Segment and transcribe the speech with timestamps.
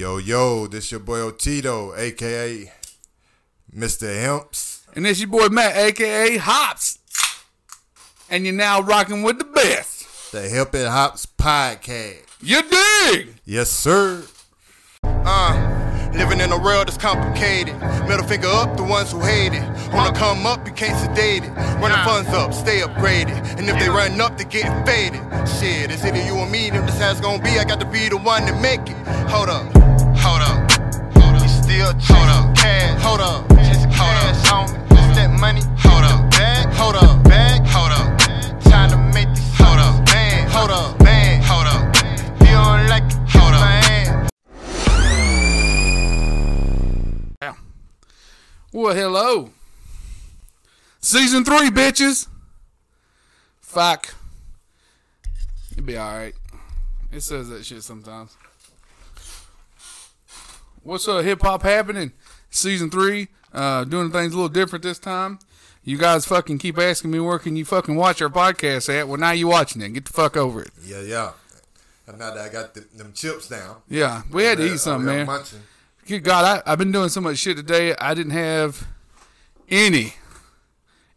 [0.00, 2.72] Yo, yo, this your boy Otito, aka
[3.76, 4.06] Mr.
[4.08, 4.86] Hemps.
[4.96, 6.98] And this your boy Matt, aka Hops.
[8.30, 10.32] And you're now rocking with the best.
[10.32, 12.24] The Hemp and Hops Podcast.
[12.40, 13.34] You dig?
[13.44, 14.24] Yes, sir.
[15.02, 17.78] Uh, living in a world that's complicated.
[18.08, 19.92] Middle finger up, the ones who hate it.
[19.92, 21.50] Wanna come up, you can't sedate it.
[21.78, 23.36] Run the funds up, stay upgraded.
[23.58, 25.20] And if they run up, they getting faded.
[25.46, 27.58] Shit, it's either you or me, them this has gonna be.
[27.58, 28.96] I got to be the one to make it.
[29.28, 29.89] Hold up, hold up, hold
[31.90, 31.96] up.
[31.96, 34.88] We still hold up, cash, hold up, just hold cash, homie.
[34.88, 35.14] Just uh-huh.
[35.14, 38.18] that money, hold up, bag, hold up, bag, hold up.
[38.62, 41.96] Time to make this, hold up, man, hold up, man, hold up.
[41.96, 44.28] If you don't like it, hold up, man.
[48.72, 49.50] Well, hello.
[51.00, 52.28] Season three, bitches.
[53.60, 54.14] Fuck.
[55.72, 56.34] It'll be alright.
[57.12, 58.36] It says that shit sometimes.
[60.82, 62.12] What's up, hip hop happening?
[62.48, 63.28] Season three.
[63.52, 65.38] Uh, doing things a little different this time.
[65.84, 69.06] You guys fucking keep asking me where can you fucking watch our podcast at?
[69.06, 69.92] Well, now you watching it.
[69.92, 70.70] Get the fuck over it.
[70.82, 71.32] Yeah, yeah.
[72.06, 73.76] And now that I got the, them chips down.
[73.90, 75.26] Yeah, we had to eat something, I'm man.
[75.26, 75.60] munching.
[76.06, 77.94] Good God, I, I've been doing so much shit today.
[77.96, 78.86] I didn't have
[79.68, 80.14] any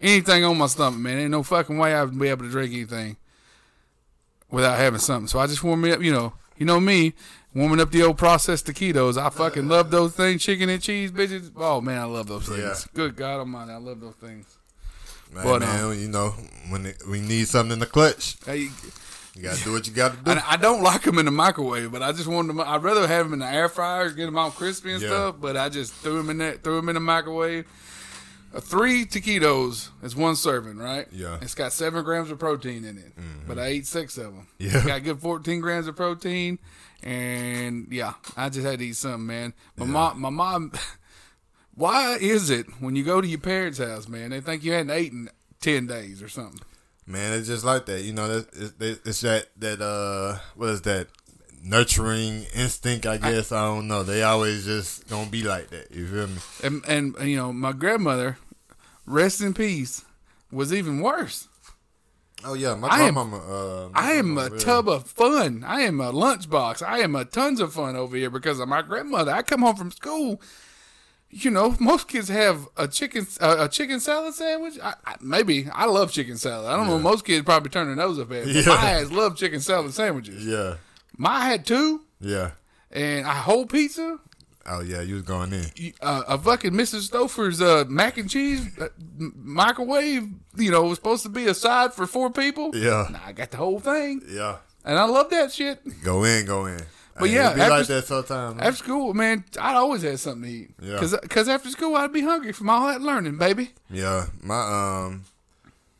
[0.01, 1.19] anything on my stomach, man.
[1.19, 3.15] Ain't no fucking way I would be able to drink anything
[4.51, 5.27] without having something.
[5.27, 6.33] So I just warm me up, you know.
[6.57, 7.13] You know me,
[7.53, 9.17] warming up the old processed taquitos.
[9.17, 11.51] I fucking love those things, chicken and cheese, bitches.
[11.55, 12.59] Oh man, I love those things.
[12.59, 12.75] Yeah.
[12.93, 14.45] Good God Almighty, I love those things.
[15.33, 16.29] Man, But, man, uh, you know,
[16.69, 18.69] when it, we need something in the clutch, Hey,
[19.35, 20.21] you gotta do what you gotta do.
[20.31, 22.59] And I don't like them in the microwave, but I just wanted them.
[22.61, 25.09] I'd rather have them in the air fryer, get them all crispy and Yeah.
[25.09, 25.35] stuff.
[25.41, 27.65] But I just threw them in that, threw them in the microwave.
[28.53, 31.07] Uh, three taquitos is one serving, right?
[31.11, 31.39] Yeah.
[31.41, 33.13] It's got seven grams of protein in it,
[33.47, 34.47] but I ate six of them.
[34.59, 34.77] Yeah.
[34.77, 36.59] It's got a good fourteen grams of protein,
[37.01, 39.53] and yeah, I just had to eat something, man.
[39.77, 40.71] My mom, my mom.
[41.75, 44.95] Why is it when you go to your parents' house, man, they think you hadn't
[44.95, 45.29] eaten
[45.59, 46.61] ten days or something?
[47.07, 48.01] Man, it's just like that.
[48.03, 51.07] You know, that- it's, it's that that uh, what is that?
[51.65, 53.53] Nurturing instinct, I guess.
[53.53, 54.03] I, don't know.
[54.03, 55.91] They always just gonna be like that.
[55.91, 56.35] You feel me?
[56.61, 58.37] and, and you know my grandmother
[59.05, 60.05] rest in peace
[60.51, 61.47] was even worse.
[62.45, 65.63] Oh yeah, my I am- uh, my i am a tub of fun.
[65.65, 66.85] I am a lunchbox.
[66.85, 69.31] I am a tons of fun over here because of my grandmother.
[69.31, 70.41] I come home from school
[71.35, 74.77] you know most kids have a chicken uh, a chicken salad sandwich.
[74.83, 75.67] I, I, maybe.
[75.73, 76.67] I love chicken salad.
[76.71, 78.75] I don't know most kids probably turn their nose up at it but Yeah.
[78.75, 80.45] my ass love chicken salad sandwiches.
[80.45, 80.75] Yeah,
[81.17, 82.01] my had two.
[82.19, 82.51] Yeah.
[82.91, 84.19] and a whole pizza
[84.65, 85.93] Oh yeah, you was going in.
[86.01, 87.09] uh, a fucking Mrs.
[87.09, 88.87] Stouffer's uh, mac and cheese uh,
[89.35, 92.71] microwave, you know, was supposed to be a side for four people.
[92.75, 93.07] Yeah.
[93.11, 95.81] Nah, I got the whole thing, Yeah, and I love that shit.
[96.03, 96.79] go in, go in.
[97.19, 98.59] But Hey, yeah, be like after- that sometimes.
[98.61, 100.69] After school, man, I'd always had something to eat.
[100.81, 100.97] Yeah.
[100.97, 103.71] Cause, cause after school, I'd be hungry from all that learning, baby.
[103.89, 105.23] Yeah, my um,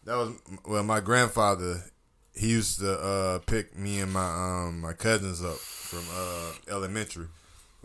[0.05, 0.31] that was
[0.65, 1.83] well, my grandfather.
[2.35, 4.25] He used to uh pick me and my
[4.65, 7.27] um my cousins up from uh elementary.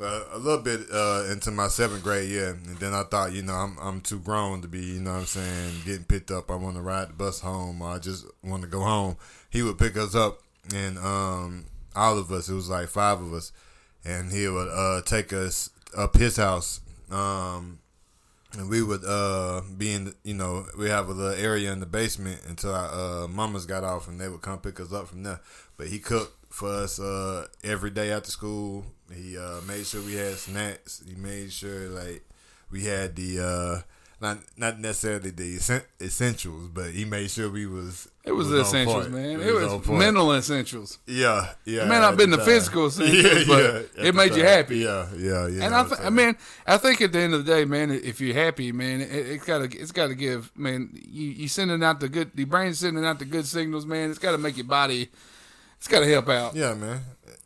[0.01, 3.55] A little bit uh into my seventh grade, yeah, and then I thought, you know,
[3.55, 6.53] I'm I'm too grown to be, you know, what I'm saying, getting picked up.
[6.53, 9.17] I want to ride the bus home, I just want to go home.
[9.51, 10.41] He would pick us up,
[10.73, 11.65] and um,
[11.97, 13.51] all of us, it was like five of us,
[14.05, 16.81] and he would uh take us up his house.
[17.11, 17.81] Um,
[18.57, 21.81] and we would uh be in the, you know we have a little area in
[21.81, 25.09] the basement until our uh mamas got off and they would come pick us up
[25.09, 25.41] from there
[25.77, 30.15] but he cooked for us uh every day after school he uh made sure we
[30.15, 32.25] had snacks he made sure like
[32.71, 33.81] we had the uh
[34.21, 35.57] not not necessarily the
[36.01, 39.41] essentials but he made sure we was It was the essentials, man.
[39.41, 40.99] It It was was mental essentials.
[41.07, 42.47] yeah yeah It may not been the time.
[42.47, 44.79] physical essentials, but at it the made you happy.
[44.79, 46.37] yeah yeah yeah And I, th- I mean,
[46.67, 49.45] I think at the end of the day, man, if you're happy, man, it, it's
[49.45, 50.91] gotta, it's gotta give, man.
[50.95, 54.11] You, you sending out the good, the brain's sending out the good signals, man.
[54.11, 55.11] It's gotta make your body,
[55.79, 56.55] it's gotta help out.
[56.55, 57.01] Yeah, man.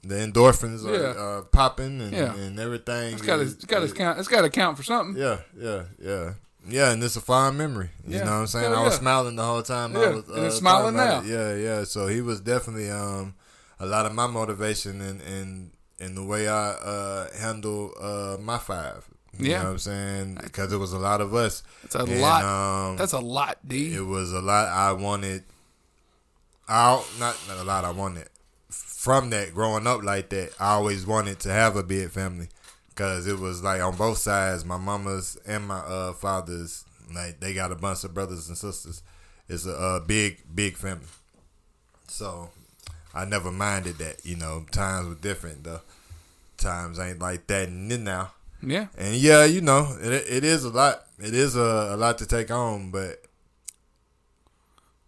[0.05, 1.09] The endorphins are Yeah.
[1.23, 2.35] uh, popping and, Yeah.
[2.35, 3.15] and everything.
[3.15, 4.19] It's it's gotta count.
[4.19, 5.21] It's gotta count for something.
[5.21, 6.33] Yeah, yeah, yeah.
[6.69, 7.91] Yeah, and it's a fond memory.
[8.07, 8.25] You Yeah.
[8.25, 8.73] know what I'm saying?
[8.73, 8.99] I was yeah.
[9.01, 9.97] smiling the whole time.
[9.97, 11.21] I was, uh, and it's smiling now.
[11.21, 11.27] it.
[11.27, 11.85] Yeah, yeah.
[11.85, 13.35] So he was definitely um
[13.81, 15.71] a lot of my motivation and and
[16.01, 19.05] and the way I uh handle uh my five.
[19.39, 19.59] You Yeah.
[19.59, 20.39] know what I'm saying?
[20.43, 21.63] Because it was a lot of us.
[21.85, 22.45] It's a And, lot.
[22.45, 23.95] Um, That's a lot, D.
[23.95, 25.45] it was a lot I wanted
[26.69, 28.29] out not not a lot I wanted
[28.71, 32.49] from that growing up like that I always wanted to have a big family
[32.89, 37.53] because it was like on both sides my mama's and my uh father's like they
[37.53, 39.03] got a bunch of brothers and sisters
[39.49, 41.07] it's a, uh big big family
[42.07, 42.51] so
[43.15, 45.81] I never minded that you know times were different though
[46.63, 48.33] times ain't like that now.
[48.63, 48.87] Yeah.
[48.97, 51.05] And yeah, you know, it, it is a lot.
[51.19, 53.23] It is a, a lot to take on, but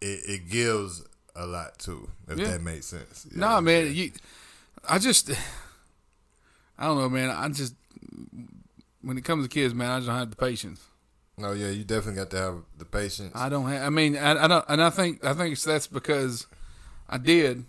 [0.01, 1.03] it, it gives
[1.35, 2.51] a lot too, if Yeah.
[2.51, 3.27] that makes sense.
[3.31, 3.39] Yeah.
[3.39, 3.93] No, man.
[3.93, 4.11] You,
[4.87, 5.31] I just,
[6.77, 7.29] I don't know, man.
[7.29, 7.75] I just,
[9.01, 10.81] when it comes to kids, man, I just don't have the patience.
[11.37, 13.31] No, yeah, you definitely got to have the patience.
[13.35, 13.83] I don't have.
[13.83, 16.47] I mean, I, I don't, and I think, I think that's because
[17.09, 17.65] I did,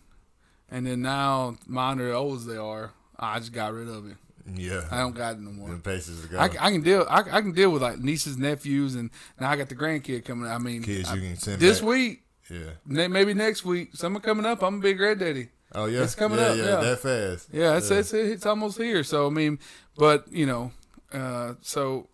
[0.71, 2.93] and then now mine are old as they are.
[3.19, 4.17] I just got rid of it.
[4.55, 5.71] yeah, I don't got it no more.
[5.71, 6.39] the patience to go.
[6.39, 7.05] I, I can deal.
[7.11, 9.11] I, I can deal with like nieces, nephews, and
[9.41, 10.49] now I got the grandkid coming.
[10.49, 11.89] I mean, Kids I- you can send this back.
[11.89, 13.07] week, Yeah.
[13.09, 14.63] maybe next week, Summer coming up.
[14.63, 15.49] I'm gonna be a granddaddy.
[15.73, 16.77] Oh yeah, It's coming yeah, up, Yeah, yeah.
[16.81, 17.49] that fast.
[17.53, 19.03] Yeah, it's it's it's almost here.
[19.05, 19.59] So I mean,
[19.97, 20.73] but you know,
[21.13, 22.09] uh, so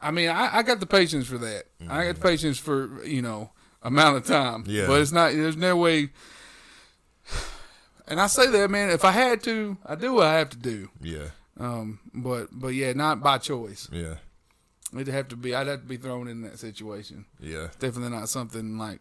[0.00, 1.64] I mean, I, I got the patience for that.
[1.88, 3.50] I got the patience for you know
[3.82, 4.62] amount of time.
[4.62, 4.70] Mm-hmm.
[4.70, 4.86] Yeah.
[4.86, 5.32] but it's not.
[5.32, 6.10] There's no way.
[8.06, 8.88] And I say that, man.
[8.90, 10.88] If I had to, I do what I have to do.
[11.02, 11.26] Yeah,
[11.58, 13.88] Um, but but yeah, not by choice.
[13.92, 14.14] yeah,
[14.94, 15.54] It'd have to be.
[15.54, 17.26] I'd have to be thrown in that situation.
[17.40, 19.00] yeah, Definitely not something like.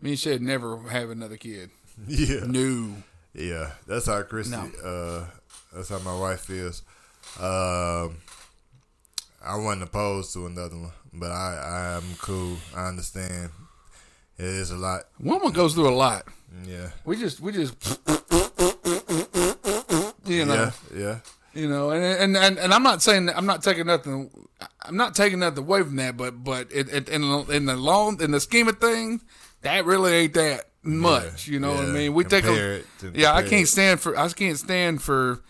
[0.00, 1.70] Me and Shed never have another kid.
[2.08, 2.40] yeah.
[2.46, 2.96] No.
[3.34, 4.56] Yeah, that's how Christy.
[4.56, 4.70] No.
[4.84, 5.26] Uh,
[5.74, 6.82] that's how my wife feels.
[7.38, 8.16] Um,
[9.44, 12.56] I wasn't opposed to another one, but I, I am cool.
[12.74, 13.50] I understand.
[14.38, 15.02] It is a lot.
[15.20, 16.26] Woman goes through a lot.
[16.66, 16.90] Yeah.
[17.04, 17.74] We just we just
[20.26, 20.70] you know Yeah.
[20.94, 21.18] Yeah.
[21.54, 24.30] You know and, and and and I'm not saying that I'm not taking nothing
[24.82, 27.76] I'm not taking nothing away from that but but it, it, in the- in the
[27.76, 29.22] long in the scheme of things
[29.62, 32.14] that really ain't that much you know what I mean?
[32.14, 32.48] We take a
[33.14, 35.40] yeah I can't stand for I can't stand for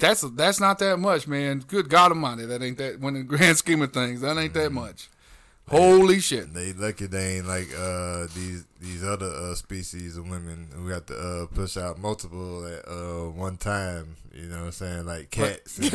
[0.00, 1.60] that's that's not that much man.
[1.66, 4.54] Good God Almighty that ain't that when in the grand scheme of things that ain't
[4.54, 5.08] that much
[5.68, 10.68] holy shit They lucky they ain't like uh these these other uh species of women
[10.74, 14.16] who have to uh push out multiple at uh one time.
[14.32, 15.06] You know what I'm saying?
[15.06, 15.78] Like cats.
[15.82, 15.92] And,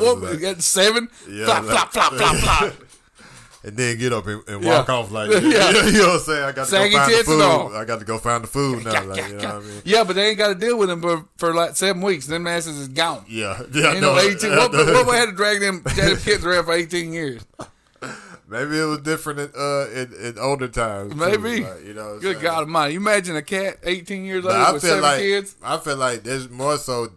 [0.00, 2.74] what like- got seven Yeah, flop like- flop flop flop flop
[3.64, 4.78] and then get up and, and Yeah.
[4.78, 5.40] walk off like Yeah.
[5.40, 6.44] you know what I'm saying?
[6.44, 7.74] I got to Saggy go find the food.
[7.76, 9.04] I got to go find the food now.
[9.04, 9.82] Like, you know what I mean?
[9.84, 12.26] Yeah, but they ain't got to deal with them for, for like seven weeks.
[12.26, 13.24] Them asses is gone.
[13.28, 13.94] Yeah, yeah.
[13.94, 14.50] You know, no, eighteen.
[14.50, 17.42] What, what we had to drag them, drag them kids around for eighteen years?
[18.48, 21.14] Maybe it was different in, uh, in, in older times.
[21.16, 21.62] Maybe.
[21.64, 22.18] like, you know.
[22.20, 22.42] Good saying?
[22.42, 22.94] God Almighty!
[22.94, 25.56] You imagine a cat, eighteen years But old I with feel seven like kids.
[25.62, 27.08] I feel like there's more so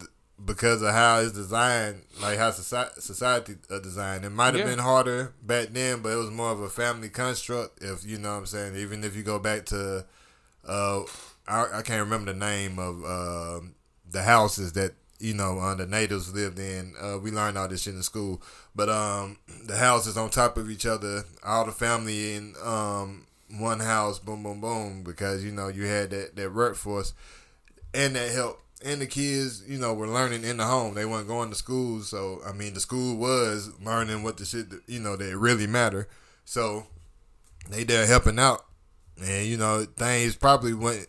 [0.44, 4.26] because of how it's designed, like how society, society uh, designed.
[4.26, 4.66] It might have Yeah.
[4.76, 7.84] been harder back then, but it was more of a family construct.
[7.84, 10.06] If you know what I'm saying, even if you go back to,
[10.68, 11.02] uh,
[11.48, 13.76] I, I can't remember the name of um
[14.10, 16.94] the houses that you know uh, the natives lived in.
[17.00, 18.42] Uh, we learned all this shit in school,
[18.76, 23.26] but um, the houses on top of each other, all the family in um
[23.58, 27.14] one house, boom, boom, boom, because you know you had that that workforce
[27.94, 28.62] and that help.
[28.84, 30.94] And the kids, you know, were learning in the home.
[30.94, 34.68] They weren't going to school, so I mean, the school was learning what the shit,
[34.88, 36.08] you know, that really matter.
[36.46, 36.88] So
[37.70, 38.66] they there helping out,
[39.22, 41.08] and you know, things probably went,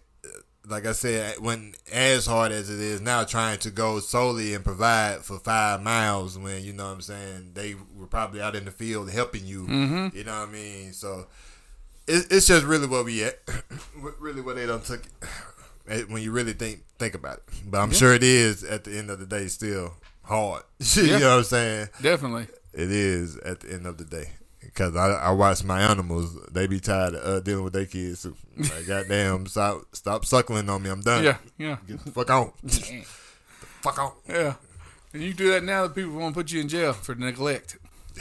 [0.71, 4.65] like I said, went as hard as it is now, trying to go solely and
[4.65, 8.65] provide for five miles when you know what I'm saying they were probably out in
[8.65, 9.65] the field helping you.
[9.67, 10.17] Mm-hmm.
[10.17, 10.93] You know what I mean?
[10.93, 11.27] So
[12.07, 13.39] it, it's just really what we at,
[14.21, 15.29] really where they don't took it
[15.89, 17.43] eh, when you really think think about it.
[17.67, 20.63] But I'm sure it is at the end of the day still hard.
[20.79, 21.19] you Yeah.
[21.19, 21.89] know what I'm saying?
[22.01, 22.47] Definitely.
[22.73, 24.31] It is at the end of the day.
[24.73, 28.23] Because I, I watch my animals, they be tired of uh, dealing with their kids.
[28.23, 28.37] too.
[28.57, 30.91] Like, goddamn, stop stop suckling on me.
[30.91, 31.25] I'm done.
[31.25, 32.53] Yeah, yeah, Get the fuck on.
[33.83, 34.13] fuck on.
[34.29, 34.55] yeah.
[35.13, 37.79] And you do that now, the people won't put you in jail for neglect.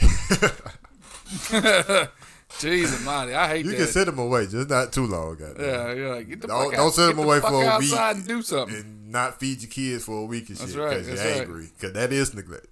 [2.58, 3.76] Jesus, Almighty, I hate You that.
[3.76, 5.36] can send them away, just not too long.
[5.36, 5.64] Goddamn.
[5.64, 6.08] yeah, yeah.
[6.14, 6.92] Like, get the Don't- fuck don't out.
[6.94, 7.92] send them the away fuck for a week.
[7.92, 8.76] outside and do something.
[8.76, 11.40] and not feed your kids for a week and That's shit right, because you're right.
[11.42, 11.68] angry.
[11.78, 12.66] Because that is neglect.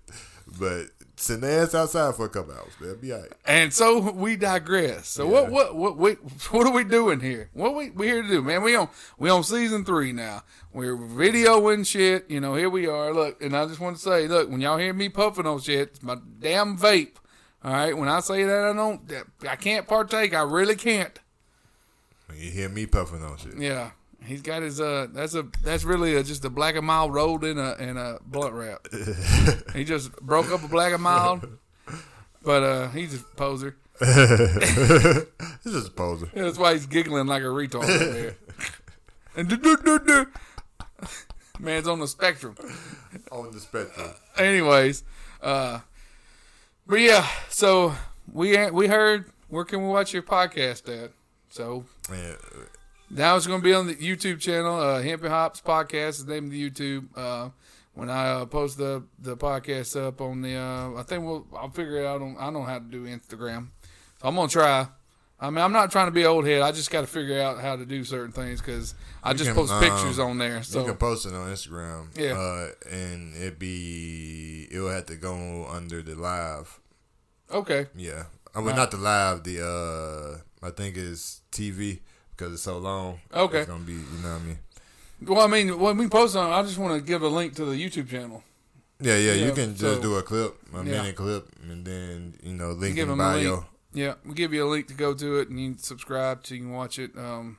[0.59, 0.87] But
[1.19, 2.73] send their ass outside for a couple hours.
[2.81, 3.33] They'll be all right.
[3.45, 5.09] And so we digress.
[5.09, 6.17] So what what what what
[6.51, 7.51] what are we doing here?
[7.53, 8.63] What we we here to do, man?
[8.63, 10.43] We on we on season three now.
[10.73, 12.31] We're videoing shit.
[12.31, 13.13] You know, here we are.
[13.13, 15.89] Look, and I just want to say, look, when y'all hear me puffing on shit,
[15.89, 17.17] it's my damn vape.
[17.65, 19.01] All right, when I say that I don't,
[19.49, 20.33] I can't partake.
[20.33, 21.19] I really can't.
[22.27, 23.59] When you hear me puffing on shit.
[23.59, 23.91] Yeah,
[24.29, 25.09] he's got his uh.
[25.11, 28.19] That's a that's really a, just a black and mild rolled in a in a
[28.25, 28.87] blunt wrap.
[29.75, 31.49] he just broke up a black and mild,
[32.43, 33.77] but uh, he's a poser.
[35.65, 36.31] This is a poser.
[36.35, 38.37] Yeah, that's why he's giggling like a retard over there.
[39.37, 40.27] And do, do, do, do.
[41.59, 42.55] man's on the spectrum.
[43.31, 44.11] On the spectrum.
[44.39, 45.03] Anyways,
[45.43, 45.81] uh,
[46.87, 47.95] but yeah, so
[48.33, 51.11] we we heard where can we watch your podcast at?
[51.51, 52.35] So Yeah.
[53.11, 54.79] Now it's going to be on the YouTube channel.
[54.79, 57.07] Uh, Hemp and Hops podcast is the name of the YouTube.
[57.17, 57.51] Uh,
[57.95, 61.71] when I uh, post the the podcast up on the, uh, I think we'll I'll
[61.71, 62.21] figure it out.
[62.23, 63.69] On, I know how to do Instagram,
[64.21, 64.87] so I'm gonna try.
[65.41, 66.63] I mean, I'm not trying to be old head.
[66.63, 69.51] I just got to figure out how to do certain things because I You just
[69.51, 70.61] can, post um, pictures on there.
[70.69, 72.09] you can post it on Instagram.
[72.19, 72.33] Yeah.
[72.33, 76.79] Uh, and it be it will have to go under the live.
[77.51, 78.25] okay, Yeah.
[78.55, 78.77] I mean, Right.
[78.77, 79.45] not the live.
[79.45, 79.65] The
[80.63, 82.01] uh, I think it's TV
[82.39, 83.21] because it's so long.
[83.35, 83.59] Okay.
[83.61, 83.93] It's gonna be.
[83.95, 84.59] You know what I mean?
[85.23, 87.65] well, I mean, when we post on, I just want to give a link to
[87.65, 88.45] the YouTube channel.
[89.01, 89.33] Yeah, yeah.
[89.35, 90.83] Yeah, you can just so- do a clip, a Yeah.
[90.85, 93.65] minute clip, and then you know link Give in them a link.
[93.95, 96.55] Yeah, we'll give you a link to go to it, and you can subscribe so
[96.55, 97.17] you can watch it.
[97.17, 97.59] Um,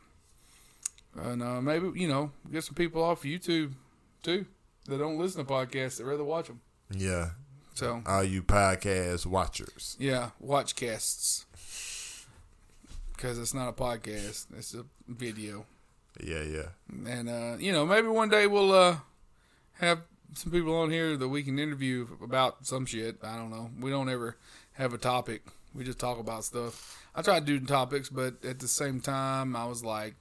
[1.15, 3.73] and uh, maybe you know get some people off YouTube
[4.23, 4.45] too
[4.87, 6.61] that don't listen to podcasts that rather watch them.
[6.91, 7.31] Yeah.
[7.73, 9.95] So All you podcast watchers.
[9.99, 11.45] yeah, watch casts
[13.19, 15.65] because it's not a podcast; it's a video.
[16.23, 16.67] Yeah, yeah.
[17.05, 18.97] And uh, you know, maybe one day we'll uh,
[19.73, 19.99] have
[20.33, 23.17] some people on here that we can interview about some shit.
[23.21, 23.71] I don't know.
[23.79, 24.37] We don't ever
[24.73, 25.43] have a topic.
[25.75, 27.05] We just talk about stuff.
[27.13, 30.15] I try to do topics, but at the same time, I was like,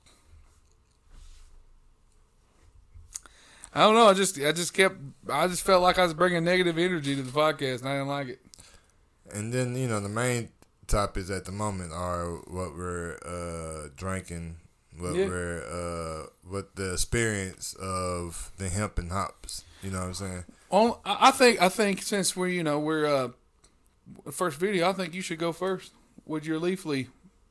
[3.72, 4.08] I don't know.
[4.08, 4.96] I just, I just kept,
[5.30, 8.08] I just felt like I was bringing negative energy to the podcast, and I didn't
[8.08, 8.40] like it.
[9.32, 10.48] And then you know the main
[10.88, 14.56] topics at the moment are what we're uh, drinking,
[14.98, 15.26] what Yeah.
[15.26, 19.64] we're uh, what the experience of the hemp and hops.
[19.82, 20.44] You know what I'm saying?
[20.70, 23.28] On, I think, I think since we're, you know, we're uh,
[24.32, 25.92] first video, I think you should go first
[26.26, 27.06] with your Leafly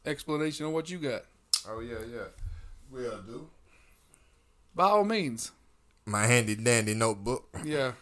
[0.06, 1.24] explanation of what you got.
[1.70, 2.26] Oh yeah, yeah.
[2.92, 3.50] We'll do.
[4.76, 5.52] By all means,
[6.06, 7.48] My handy dandy notebook.
[7.66, 7.94] yeah,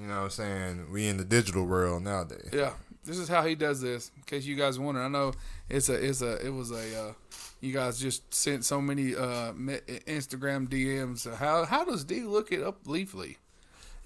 [0.00, 0.92] You know what I'm saying?
[0.92, 2.50] We in the digital world nowadays.
[2.52, 2.72] yeah.
[3.04, 4.10] This is how he does this.
[4.16, 5.32] In case you guys wonder, I know
[5.68, 7.08] it's a, it's a, it was a.
[7.08, 7.12] Uh,
[7.60, 11.32] you guys just sent so many uh, Instagram DMs.
[11.36, 13.36] How how does D look it up Leafly?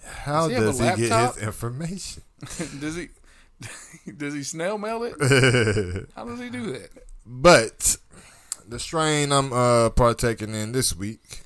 [0.04, 2.22] How Does he does he get his information?
[2.80, 3.08] does he
[4.16, 5.14] does he snail mail it?
[6.14, 6.90] How does he do that?
[7.24, 7.96] but
[8.68, 11.42] the strain I'm uh, partaking in this week,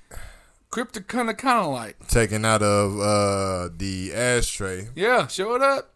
[0.71, 4.89] Crypto kind of kind of like taken out of uh, the ashtray.
[4.97, 5.27] yeah.
[5.29, 5.90] Show it up.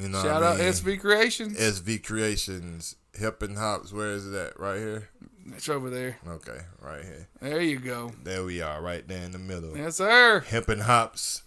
[0.00, 0.68] You know, Shout out mean?
[0.68, 1.56] SV Creations.
[1.58, 3.92] SV Creations, Hip and Hops.
[3.92, 4.58] Where is it at?
[4.60, 5.08] Right here.
[5.56, 6.18] It's over there.
[6.28, 7.26] Okay, right here.
[7.40, 8.12] There you go.
[8.22, 9.76] There we are, right there in the middle.
[9.76, 10.40] Yes, sir.
[10.40, 11.42] Hemp and Hops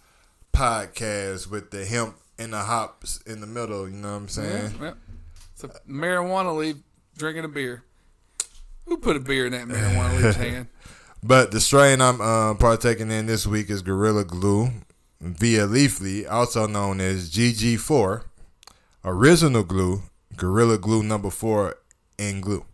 [0.52, 3.88] podcast with the hemp and the hops in the middle.
[3.88, 4.74] You know what I'm saying?
[4.80, 4.92] Yeah, yeah.
[5.54, 6.76] It's a marijuana leaf
[7.16, 7.84] drinking a beer.
[8.86, 10.66] Who put a beer in that marijuana leaf's hand?
[11.22, 14.70] But the strain I'm uh, partaking in this week is Gorilla Glue
[15.20, 18.24] via Leafly, also known as GG4,
[19.04, 20.02] Original Glue,
[20.36, 21.76] Gorilla Glue number four,
[22.18, 22.64] and Glue.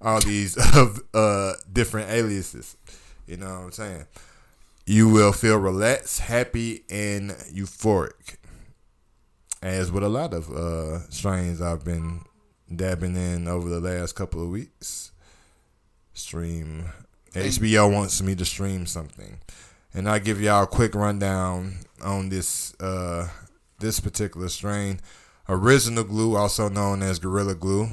[0.00, 2.76] All these of uh, different aliases.
[3.26, 4.06] You know what I'm saying?
[4.86, 8.36] You will feel relaxed, happy, and euphoric.
[9.62, 12.20] As with a lot of uh, strains I've been
[12.74, 15.10] dabbing in over the last couple of weeks.
[16.12, 16.84] Stream
[17.32, 19.38] HBO wants me to stream something,
[19.92, 23.28] and I'll give y'all a quick rundown on this uh,
[23.80, 25.00] this particular strain.
[25.48, 27.88] Original Glue, also known as Gorilla Glue,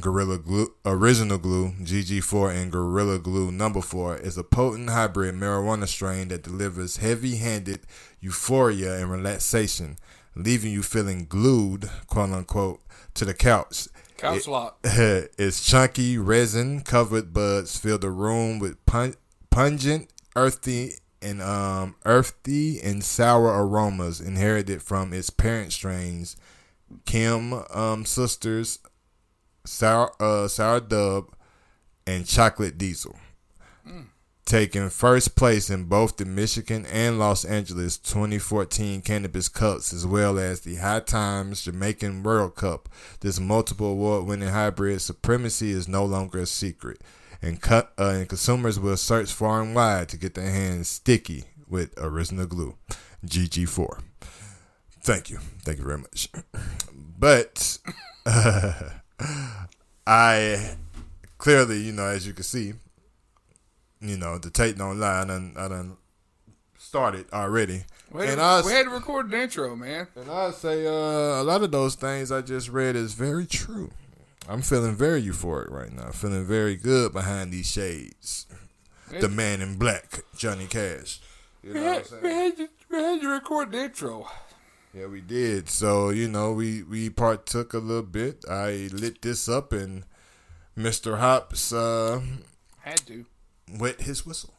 [0.00, 5.86] Gorilla Glue, Original Glue, GG4, and Gorilla Glue Number Four, is a potent hybrid marijuana
[5.86, 7.80] strain that delivers heavy-handed
[8.20, 9.96] euphoria and relaxation,
[10.34, 12.80] leaving you feeling glued, quote unquote,
[13.14, 13.86] to the couch.
[14.16, 14.78] Couch It- lock.
[14.84, 19.14] its chunky resin covered buds fill the room with pun-
[19.50, 26.36] pungent, earthy, and um, earthy and sour aromas inherited from its parent strains,
[27.04, 28.78] Chem um, Sisters,
[29.64, 31.28] Sour uh, Sour Dubb,
[32.06, 33.16] and Chocolate Diesel.
[34.46, 40.38] Taking first place in both the Michigan and Los Angeles 2014 Cannabis Cups, as well
[40.38, 42.88] as the High Times Jamaican World Cup.
[43.20, 47.02] This multiple award winning hybrid supremacy is no longer a secret,
[47.42, 51.46] and, cut, uh, and consumers will search far and wide to get their hands sticky
[51.66, 52.76] with original glue.
[53.26, 54.00] GG4.
[55.06, 55.38] Thank you.
[55.62, 56.28] Thank you very much.
[57.18, 57.78] But
[60.06, 60.76] I
[61.38, 62.72] clearly, you know, as you can see,
[64.00, 65.22] you know, the tape don't lie.
[65.22, 65.96] I done, I done
[66.76, 67.84] started already.
[68.10, 70.08] We had, and to, I, we had to record an intro, man.
[70.16, 73.90] and I say uh, a lot of those things I just read is very true.
[74.48, 76.10] I'm feeling very euphoric right now.
[76.10, 78.46] Feeling very good behind these shades.
[79.20, 81.20] The man in black, Johnny Cash.
[81.62, 82.22] You We know what I'm had, saying?
[82.22, 84.28] we, had to, we had to record the intro.
[84.96, 85.68] Yeah, we did.
[85.68, 88.44] So you know, we we partook a little bit.
[88.48, 90.04] I lit this up, and
[90.74, 92.20] Mister Hops uh,
[92.80, 93.26] Had to.
[93.78, 94.54] wet his whistle.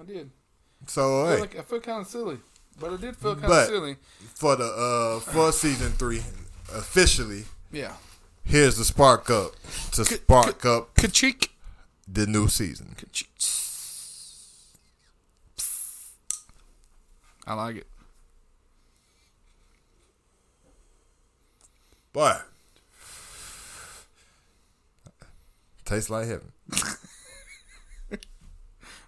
[0.00, 0.30] I did.
[0.86, 2.38] So I feel, hey, like, I feel kind of silly,
[2.80, 3.96] but I did feel kind of silly.
[4.34, 6.22] for the uh for season three,
[6.74, 7.92] officially, Yeah.
[8.44, 9.52] here's the spark up
[9.92, 11.50] to spark up Kachik.
[12.08, 12.96] the new season.
[12.96, 13.28] Kachik.
[17.46, 17.86] I like it.
[22.12, 22.36] Boy,
[25.84, 26.52] tastes like heaven.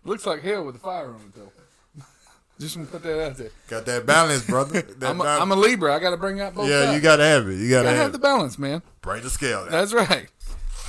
[0.05, 1.53] Looks like hell with the fire on it though.
[2.59, 3.51] Just want to put that out there.
[3.69, 4.83] Got that balance, brother.
[4.99, 5.43] That I'm a, balance.
[5.43, 5.95] I'm a Libra.
[5.95, 6.95] I got to bring out both yeah, sides.
[6.95, 7.57] you gotta have it.
[7.57, 8.81] You gotta, gotta have, have the balance, man.
[9.03, 9.63] Bring the scale.
[9.63, 9.73] down.
[9.73, 10.29] That's right.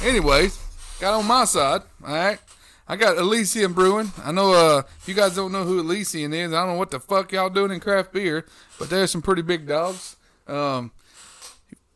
[0.03, 0.57] Anyways,
[0.99, 1.81] got on my side.
[2.05, 2.39] All right.
[2.87, 4.11] I got Elysian Brewing.
[4.23, 6.91] I know uh, if you guys don't know who Elysian is, I don't know what
[6.91, 8.45] the fuck y'all doing in craft beer,
[8.77, 10.17] but there's some pretty big dogs.
[10.47, 10.91] Um,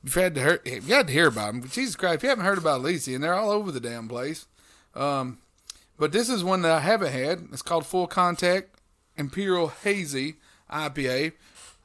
[0.03, 1.67] you've had to hear, you had to hear about them.
[1.69, 4.45] Jesus Christ, if you haven't heard about Elysian, they're all over the damn place.
[4.95, 5.39] Um,
[5.97, 7.47] but this is one that I haven't had.
[7.51, 8.69] It's called Full Contact
[9.17, 10.35] Imperial Hazy
[10.71, 11.33] IPA.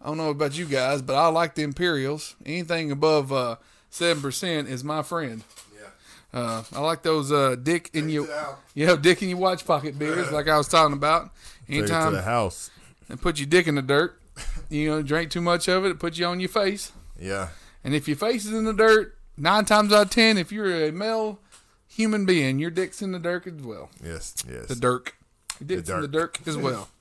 [0.00, 2.36] I don't know about you guys, but I like the Imperials.
[2.44, 3.56] Anything above uh,
[3.90, 5.42] seven percent is my friend.
[5.74, 6.38] Yeah.
[6.40, 8.56] Uh, I like those uh, dick in Take it your to the house.
[8.74, 11.30] yeah dick in your watch pocket beers, like I was talking about.
[11.66, 12.70] Take it to Anytime the house.
[13.08, 14.20] and put your dick in the dirt,
[14.68, 16.92] you know, drink too much of it, it puts you on your face.
[17.18, 17.48] Yeah.
[17.84, 20.86] And if your face is in the dirt, nine times out of ten, if you're
[20.86, 21.38] a male
[21.86, 23.90] human being, your dick's in the dirt as well.
[24.02, 24.34] Yes.
[24.50, 24.66] Yes.
[24.66, 25.12] The dirt.
[25.60, 26.38] Your dick's in the dirt.
[26.46, 26.88] as well.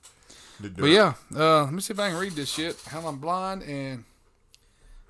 [0.60, 2.80] The But yeah, uh, let me see if I can read this shit.
[2.86, 4.04] Hell, I'm blind and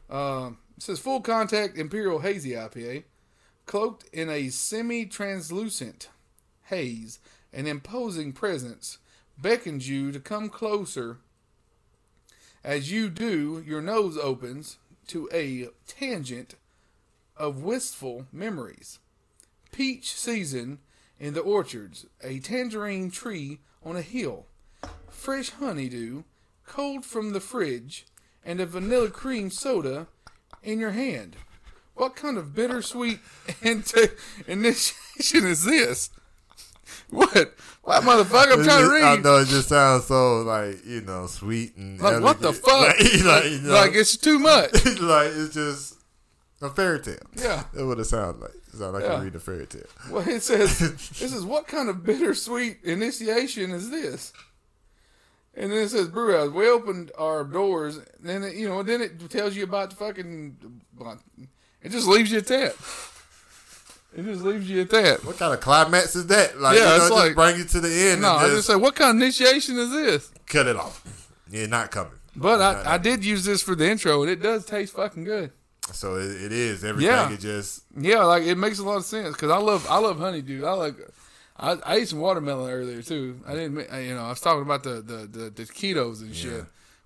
[0.09, 3.04] uh, it says full contact Imperial Hazy IPA,
[3.66, 6.09] cloaked in a semi-translucent
[6.64, 7.19] haze,
[7.52, 8.97] an imposing presence
[9.37, 11.19] beckons you to come closer.
[12.64, 14.78] As you do, your nose opens
[15.09, 16.55] to a tangent
[17.37, 18.99] of wistful memories.
[19.73, 20.79] Peach season
[21.19, 24.47] in the orchards, a tangerine tree on a hill
[25.09, 26.23] fresh honeydew,
[26.67, 28.05] cold from the fridge,
[28.45, 30.07] and a vanilla cream soda
[30.63, 31.37] in your hand.
[31.95, 33.21] What kind of bittersweet
[33.62, 36.11] initiation is this?
[37.11, 37.55] What?
[37.83, 38.53] What motherfucker?
[38.59, 42.01] I'm trying to just- I know it just sounds so like you know sweet and
[42.01, 42.71] Like what the fuck?
[42.99, 44.73] Like, like, you know, Like it's too much.
[45.01, 45.95] like it's just
[46.62, 47.17] a fairy tale.
[47.37, 47.64] Yeah.
[47.73, 48.51] That's what it sounds like.
[48.55, 49.14] It sounds like Yeah.
[49.14, 49.83] I read a fairy tale.
[50.11, 50.79] Well, it says
[51.19, 54.33] this is what kind of bittersweet initiation is this?
[55.57, 56.51] And then it says brew house.
[56.51, 59.97] We opened our doors, and then it, you know, then it tells you about the
[59.97, 60.57] fucking.
[61.81, 62.75] It just leaves you at that.
[64.16, 65.24] It just leaves you at that.
[65.24, 66.61] What kind of climax is that?
[66.61, 68.42] Like, Yeah, you know, it's just like- bring you to the end No, and I
[68.44, 70.31] just, just say, what kind of initiation is this?
[70.46, 71.29] cut it off.
[71.50, 72.12] You're not coming.
[72.37, 75.24] But Not- I, I did use this for the intro, and it does taste fucking
[75.24, 75.50] good.
[75.92, 77.11] So it, it is everything.
[77.12, 77.31] Yeah.
[77.31, 80.18] It just Yeah, like it makes a lot of sense because I love I love
[80.18, 80.64] honeydew.
[80.64, 80.94] I like
[81.59, 83.40] I, I ate some watermelon earlier too.
[83.46, 86.53] I didn't you know I was talking about the the the, the ketos and shit,
[86.53, 86.61] Yeah.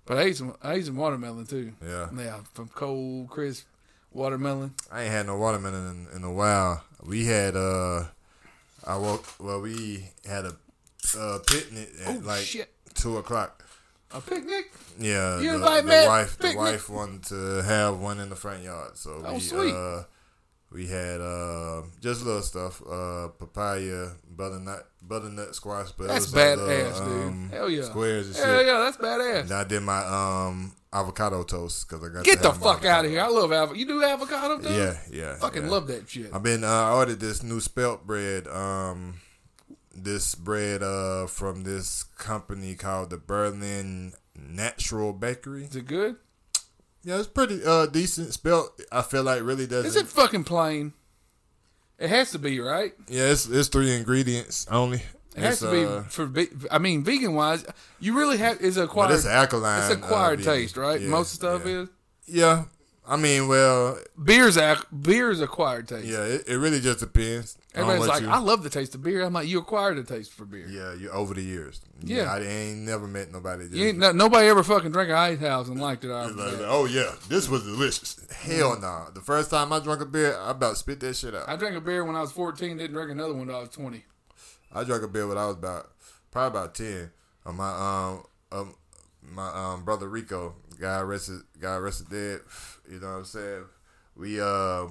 [0.05, 1.73] but I ate some I ate some watermelon too.
[1.85, 2.07] yeah.
[2.17, 3.65] Yeah, from cold crisp
[4.13, 4.73] watermelon.
[4.91, 6.81] I ain't had no watermelon in, in a while.
[7.03, 8.05] We had uh,
[8.85, 10.53] I woke well we had a
[11.17, 12.69] uh, picnic at Oh, like shit.
[12.93, 13.65] two o'clock.
[14.11, 14.71] A picnic.
[14.99, 18.63] Yeah, You the, invite the wife the wife wanted to have one in the front
[18.63, 19.73] yard, so Oh, we sweet.
[19.73, 20.03] uh
[20.71, 26.43] we had uh just little stuff, uh papaya, butternut butternut squash, but That's was like
[26.57, 27.27] badass, little, dude.
[27.27, 27.83] um, Hell yeah.
[27.83, 28.65] squares and Hell shit.
[28.67, 29.41] yeah, that's badass.
[29.43, 33.11] And I did my um avocado toast because I got Get the fuck out of
[33.11, 33.21] here.
[33.21, 33.79] I love avocado.
[33.79, 34.69] You do avocado toast?
[34.69, 35.35] Yeah, yeah.
[35.35, 35.69] Fucking yeah.
[35.69, 36.33] love that shit.
[36.33, 38.47] I've been uh, I ordered this new spelt bread.
[38.47, 39.15] Um,
[39.95, 45.65] this bread uh from this company called the Berlin Natural Bakery.
[45.65, 46.15] Is it good?
[47.03, 48.33] Yeah, it's pretty uh decent.
[48.33, 49.87] Spelt I feel like really doesn't.
[49.87, 50.93] Is it fucking plain?
[51.97, 52.93] It has to be, right?
[53.07, 55.01] Yeah, it's it's three ingredients only.
[55.39, 56.31] It has to be uh, for.
[56.71, 57.65] I mean, vegan wise,
[57.99, 59.11] you really have is acquired.
[59.13, 59.81] it's alkaline.
[59.81, 60.99] It's acquired uh, taste, right?
[61.01, 61.71] yeah, Most stuff yeah.
[61.71, 61.89] is
[62.27, 62.63] Yeah,
[63.07, 66.05] I mean, well, beer's ac- beer's acquired taste.
[66.07, 67.57] yeah, it, it really just depends.
[67.73, 69.23] Everybody's like, you- I love the taste of beer.
[69.23, 70.67] I'm like, you acquired a taste for beer.
[70.67, 71.81] yeah, you over the years.
[72.01, 72.31] Yeah.
[72.33, 73.65] I ain't never met nobody.
[73.71, 76.09] You ain't, no, nobody ever fucking drank a Icehouse and liked it.
[76.09, 78.19] Like, oh yeah, this was delicious.
[78.31, 79.09] Hell nah.
[79.11, 81.47] The first time I drank a beer, I about spit that shit out.
[81.49, 82.77] I drank a beer when I was 14.
[82.77, 84.03] Didn't drink another one until I was 20.
[84.71, 85.91] I drank a beer when I was about
[86.31, 87.11] probably about ten.
[87.45, 88.75] Uh, my um um
[89.21, 92.41] my um brother Rico, guy arrested guy arrested dead.
[92.89, 93.65] You know what I'm saying?
[94.15, 94.85] We uh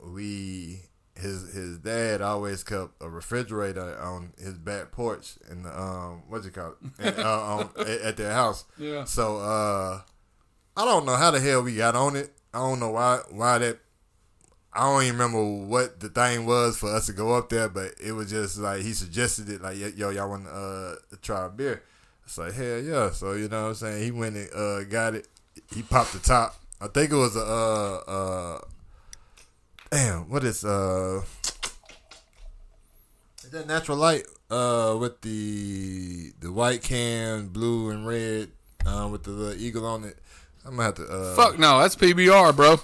[0.00, 0.80] we
[1.14, 6.46] his his dad always kept a refrigerator on his back porch in the um what's
[6.46, 8.64] it called uh, on, at, at their house.
[8.78, 9.04] Yeah.
[9.04, 10.00] So uh
[10.76, 12.32] I don't know how the hell we got on it.
[12.54, 13.78] I don't know why why that
[14.74, 17.94] I don't even remember what the thing was for us to go up there, but
[18.02, 21.50] it was just like he suggested it, like, yo, y'all want to uh, try a
[21.50, 21.82] beer?
[22.24, 23.10] It's like, hell yeah.
[23.10, 24.02] So, you know what I'm saying?
[24.02, 25.28] He went and uh, got it.
[25.74, 26.56] He popped the top.
[26.80, 28.60] I think it was a, uh, uh,
[29.90, 31.20] damn, what is, uh,
[33.44, 38.48] is that natural light, uh, with the, the white can, blue and red,
[38.86, 40.16] uh, with the little eagle on it.
[40.64, 42.80] I'm gonna have to, uh, Fuck no, that's PBR, bro.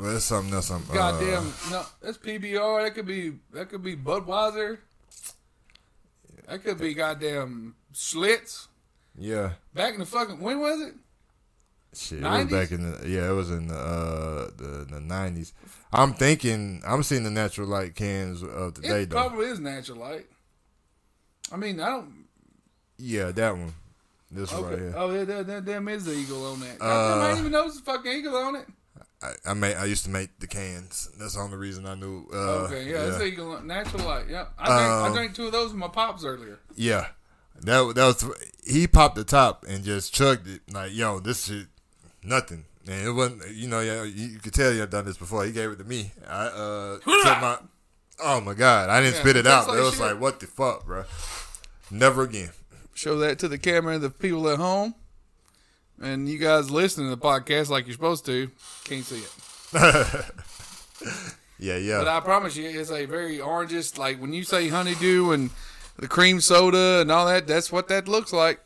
[0.00, 0.70] Well, that's something else.
[0.70, 2.84] I'm, uh, Goddamn, no, that's PBR.
[2.84, 4.78] That could be that could be Budweiser.
[6.48, 8.66] That could be goddamn Schlitz.
[9.16, 9.52] Yeah.
[9.72, 10.94] Back in the fucking when was it?
[11.96, 15.52] Shit, it was back in the yeah, it was in the uh the the nineties.
[15.92, 19.16] I'm thinking I'm seeing the natural light cans of today It though.
[19.16, 20.26] probably is natural light.
[21.52, 22.26] I mean, I don't.
[22.98, 23.72] yeah, that one.
[24.30, 24.82] This one right Okay.
[24.82, 24.94] here.
[24.96, 26.78] Oh, yeah, that, that damn is the eagle on that.
[26.80, 28.66] Goddamn, I didn't even notice the fucking eagle on it.
[29.24, 31.08] I, I made I used to make the cans.
[31.18, 32.26] That's the only reason I knew.
[32.32, 33.24] Uh, Okay, yeah, it's yeah.
[33.26, 34.28] eagle on- natural light.
[34.28, 36.58] Yep, I drank, I Um, drank two of those with my pops earlier.
[36.74, 37.08] Yeah.
[37.60, 38.24] That that was
[38.66, 41.66] he popped the top and just chugged it like yo this shit
[42.22, 45.16] nothing and it wasn't you know yeah, you, you could tell you had done this
[45.16, 47.06] before he gave it to me I uh took
[47.40, 47.58] my
[48.24, 50.00] oh my god I didn't Yeah, spit it it out like it was shit.
[50.00, 51.04] like what the fuck bro
[51.92, 52.50] never again
[52.92, 54.94] Show that to the camera and the people at home,
[56.04, 58.50] and you guys listening to the podcast like you're supposed to
[58.84, 59.32] can't see it.
[61.58, 63.96] yeah yeah But I promise you, it's a very orangish.
[63.98, 65.50] Like when you say honeydew and
[65.98, 68.60] the cream soda and all that, that's what that looks like.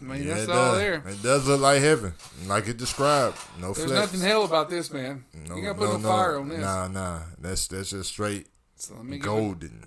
[0.00, 0.78] I mean, Yeah, that's it all does.
[0.78, 0.94] there.
[1.06, 2.14] It does look like heaven,
[2.46, 3.36] like it described.
[3.60, 4.12] No There's flex.
[4.12, 5.24] nothing hell about this, man.
[5.48, 6.60] no, you gotta put no, fire on this.
[6.60, 7.20] Nah, nah.
[7.38, 9.86] That's that's just straight So let me give it, golden.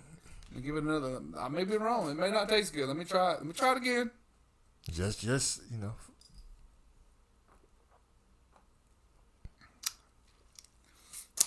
[0.54, 1.20] let me give it another.
[1.40, 2.10] I may be wrong.
[2.12, 2.88] It may not taste good.
[2.88, 3.32] Let me try.
[3.34, 4.12] Let me try it again.
[4.92, 5.94] Just just you know.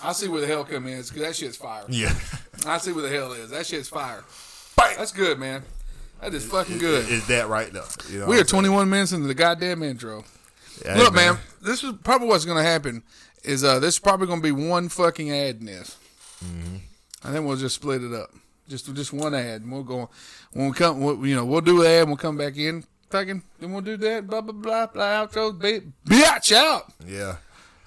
[0.03, 0.99] I see where the hell come in.
[0.99, 1.85] It's 'cause that shit's fire.
[1.89, 2.15] Yeah.
[2.67, 3.51] I see where the hell is.
[3.51, 4.25] That shit's fire.
[4.77, 4.95] Bam!
[4.99, 5.63] That's good, man.
[6.21, 7.09] That is fucking good.
[7.09, 7.87] Is that right though?
[8.11, 10.25] You know We are 21 minutes into the goddamn intro.
[10.85, 13.03] Hey, Look, man, this is probably what's going to happen.
[13.43, 15.97] Is uh, this is probably going to be one fucking ad in this,
[16.45, 16.77] Mm-hmm.
[17.25, 18.31] and then we'll just split it up,
[18.69, 20.11] just just one ad, and we'll go
[20.53, 21.01] when we come.
[21.01, 23.97] We'll, you know, we'll do that, and we'll come back in, fucking, then we'll do
[23.97, 25.27] that, blah blah blah blah.
[25.27, 26.93] Outro, bi- bitch out.
[27.07, 27.37] Yeah.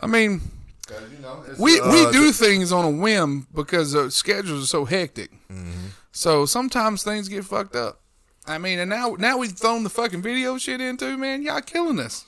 [0.01, 0.41] I mean,
[0.89, 4.67] You know, it's, we uh, we do things on a whim because uh, schedules are
[4.67, 5.31] so hectic.
[5.49, 5.87] Mm-hmm.
[6.11, 8.01] So sometimes things get fucked up.
[8.45, 11.41] I mean, and now now we've thrown the fucking video shit into man.
[11.41, 12.25] Y'all killing us.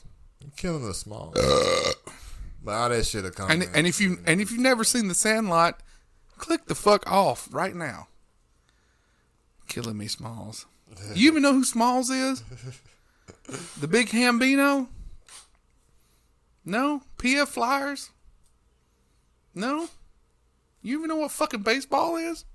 [0.56, 1.34] killing the small.
[2.64, 3.52] but all that shit will come.
[3.52, 5.82] And and if you and if you've never seen the Sandlot,
[6.38, 8.08] click the fuck off right now.
[9.68, 10.66] Killing me, Smalls.
[11.14, 12.42] You even know who Smalls is?
[13.80, 14.88] The big Hambino?
[16.64, 17.02] No?
[17.18, 18.12] PF Flyers?
[19.56, 19.88] No?
[20.82, 22.46] You even know what fucking baseball is?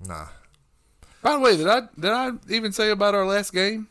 [0.00, 0.28] nah.
[1.22, 3.88] By the way, did I did I even say about our last game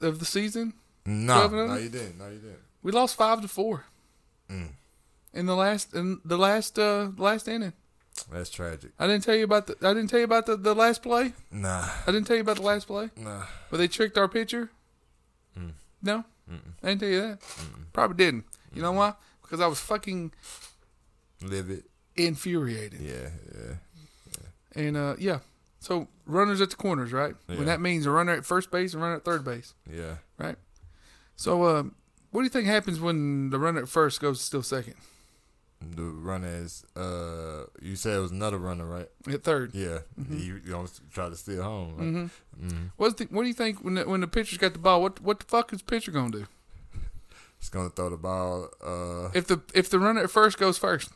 [0.00, 0.72] of the season?
[1.04, 2.18] No, no, you didn't.
[2.18, 2.60] No, you didn't.
[2.82, 3.84] We lost five to four
[5.34, 7.72] in the last in the last uh last inning.
[8.30, 8.92] That's tragic.
[8.98, 11.32] I didn't tell you about the I didn't tell you about the, the last play.
[11.50, 13.44] Nah, I didn't tell you about the last play nah.
[13.68, 14.70] where they tricked our pitcher.
[16.04, 16.24] No,
[16.82, 17.38] I didn't tell you that.
[17.92, 18.44] Probably didn't.
[18.74, 19.14] You know why?
[19.42, 20.32] Because I was fucking
[21.42, 21.84] Live it.
[22.16, 23.00] infuriated.
[23.00, 23.74] Yeah, yeah.
[24.74, 25.40] And uh, yeah,
[25.80, 27.34] so runners at the corners, right?
[27.48, 27.56] Yeah.
[27.56, 30.16] When that means a runner at first base and runner at third base, Yeah.
[30.38, 30.56] right?
[31.36, 31.82] So uh,
[32.30, 34.94] what do you think happens when the runner at first goes still second
[35.80, 39.08] The runner is, uh, you said it was another runner, right?
[39.28, 39.74] at third?
[39.74, 39.98] Yeah.
[40.30, 41.96] He you know, try to steal home.
[41.96, 42.06] Right?
[42.64, 42.86] Mm-hmm.
[42.96, 45.02] What's the, what do you think when the, when the pitcher's got the ball?
[45.02, 46.46] What what the fuck is the pitcher gonna do
[47.62, 48.70] He's gonna throw the ball.
[48.84, 51.10] Uh, if the if the runner at first goes first?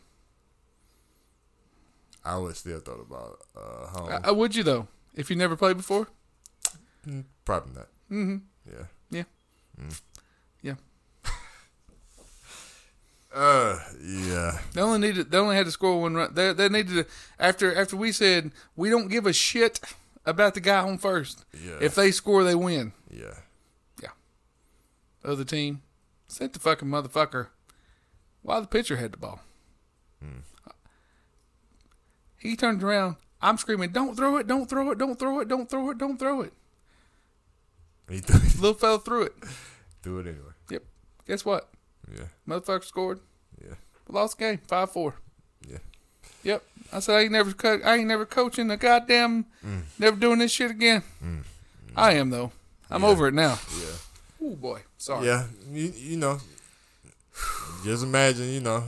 [2.24, 4.20] I would still throw the ball uh, home.
[4.28, 4.86] Uh, would you though?
[5.12, 6.06] If you never played before?
[7.04, 7.88] Mm, Probably not.
[8.12, 8.36] Mm-hmm.
[8.70, 8.84] Yeah.
[9.10, 9.84] Yeah.
[10.62, 10.74] Yeah.
[13.34, 14.60] Uh, yeah.
[14.72, 15.30] They only needed.
[15.30, 16.32] They only had to score one run.
[16.32, 17.06] They, they needed to
[17.38, 19.78] after after we said we don't give a shit
[20.24, 21.44] about the guy on first.
[21.52, 21.76] Yeah.
[21.80, 22.92] If they score, they win.
[23.10, 23.34] Yeah.
[24.02, 24.10] Yeah.
[25.24, 25.82] Other team
[26.28, 27.48] sent the fucking motherfucker
[28.42, 29.40] while the pitcher had the ball.
[30.22, 30.40] Hmm.
[32.38, 33.16] He turned around.
[33.42, 34.46] I'm screaming, "Don't throw it!
[34.46, 34.98] Don't throw it!
[34.98, 35.48] Don't throw it!
[35.48, 35.98] Don't throw it!
[35.98, 36.52] Don't throw it!"
[38.08, 39.34] He threw it, Little fella threw it.
[40.02, 40.52] threw it anyway.
[40.70, 40.82] Yep.
[41.26, 41.68] Guess what?
[42.14, 42.26] Yeah.
[42.48, 43.20] Motherfucker scored.
[43.60, 43.74] Yeah.
[44.08, 45.16] Lost the game five four.
[45.68, 45.78] Yeah.
[46.44, 46.62] Yep.
[46.92, 49.82] I said I ain't never co- I ain't never coaching the goddamn mm.
[49.98, 51.02] never doing this shit again.
[51.22, 51.42] Mm.
[51.96, 52.52] I am though.
[52.88, 53.08] I'm Yeah.
[53.08, 53.58] over it now.
[53.76, 53.86] Yeah.
[54.46, 54.80] Oh boy.
[54.96, 55.26] Sorry.
[55.26, 55.44] Yeah.
[55.72, 56.38] You, you know,
[57.84, 58.82] just imagine, you know,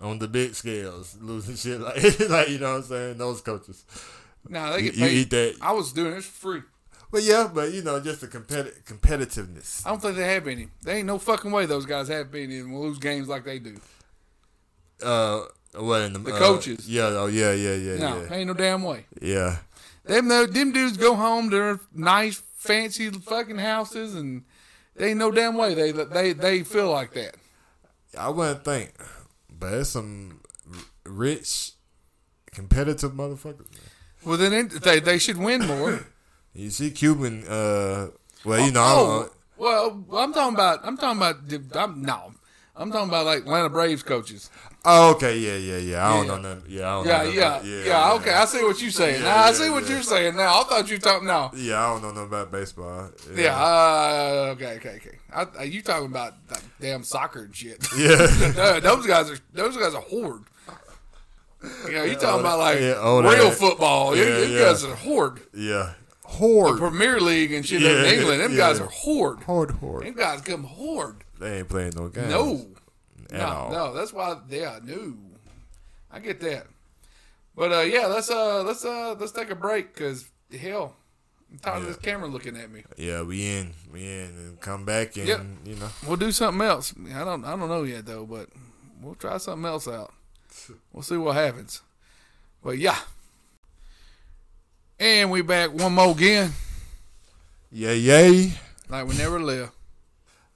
[0.00, 1.96] on the big scales, losing shit like
[2.28, 3.18] like you know what I'm saying.
[3.18, 3.84] Those coaches.
[4.48, 5.16] Nah, they You, get you paid.
[5.16, 6.62] eat that, I was doing for free.
[7.10, 9.84] but yeah, but you know, just the competi- competitiveness.
[9.86, 10.68] I don't think they have any.
[10.82, 13.76] They ain't no fucking way those guys have any and lose games like they do.
[15.02, 15.42] Uh,
[15.74, 16.88] what in the, The uh, coaches.
[16.88, 19.06] Yeah, oh yeah, yeah, yeah, No, yeah, ain't no damn way.
[19.20, 19.58] yeah.
[20.04, 24.44] Them no- them dudes go home to their nice, fancy fucking houses, and
[24.96, 27.36] they ain't no damn way they they they feel like that.
[28.18, 28.92] I wouldn't think,
[29.50, 30.40] but it's some
[31.04, 31.72] rich,
[32.52, 33.66] competitive motherfuckers.
[34.24, 36.06] Well, then they they, they should win more.
[36.54, 37.46] You see, Cuban.
[37.46, 38.08] Uh,
[38.44, 41.36] well, you know, oh, well, I'm talking about I'm talking about
[41.76, 42.32] I'm, no,
[42.76, 44.50] I'm talking about like Atlanta Braves coaches.
[44.84, 46.08] Oh, okay, yeah, yeah, yeah.
[46.08, 46.32] I don't Yeah.
[46.36, 46.62] know nothing.
[46.70, 49.22] Yeah, I don't Yeah, know nothing yeah, about- yeah, Okay, I see what you're saying.
[49.22, 49.90] Yeah, now I see what yeah.
[49.94, 50.36] you're saying.
[50.36, 51.50] Now I thought you talking now.
[51.56, 53.10] Yeah, I don't know nothing about baseball.
[53.34, 53.56] Yeah.
[53.56, 54.76] Uh, okay.
[54.76, 54.96] Okay.
[54.96, 55.18] Okay.
[55.34, 57.84] I, I, you talking about like, damn soccer and shit?
[57.96, 58.52] yeah.
[58.56, 60.44] No, those guys are those guys are horde.
[61.90, 64.14] Yeah, You talking about like yeah, real that- football.
[64.16, 64.64] You, yeah, you yeah.
[64.66, 65.40] guys are horde.
[65.54, 65.94] yeah.
[66.22, 66.78] The Horde.
[66.78, 68.40] Premier League and shit Yeah, in England.
[68.40, 68.56] Them yeah.
[68.58, 69.44] guys are horde.
[69.44, 70.04] Horde, horde.
[70.06, 71.22] Them guys come horde.
[71.38, 72.28] They ain't playing no games.
[72.30, 72.66] No.
[73.30, 73.70] At no, all.
[73.70, 73.94] no.
[73.94, 74.36] That's why.
[74.48, 75.18] they are new.
[76.10, 76.66] I get that.
[77.54, 80.28] But uh, yeah, let's uh, let's uh, let's take a break because
[80.60, 80.94] hell,
[81.50, 82.84] I'm tired of this camera looking at me.
[82.96, 83.72] Yeah, we in.
[83.92, 84.24] We in.
[84.36, 85.40] And come back and, Yep.
[85.64, 85.88] you know.
[86.06, 86.94] We'll do something else.
[87.14, 88.48] I don't I don't know yet though, but
[89.02, 90.12] we'll try something else out.
[90.92, 91.82] We'll see what happens.
[92.62, 92.98] But yeah.
[94.98, 96.52] And we back one more again,
[97.70, 98.52] Yay, yay.
[98.88, 99.72] like we never left.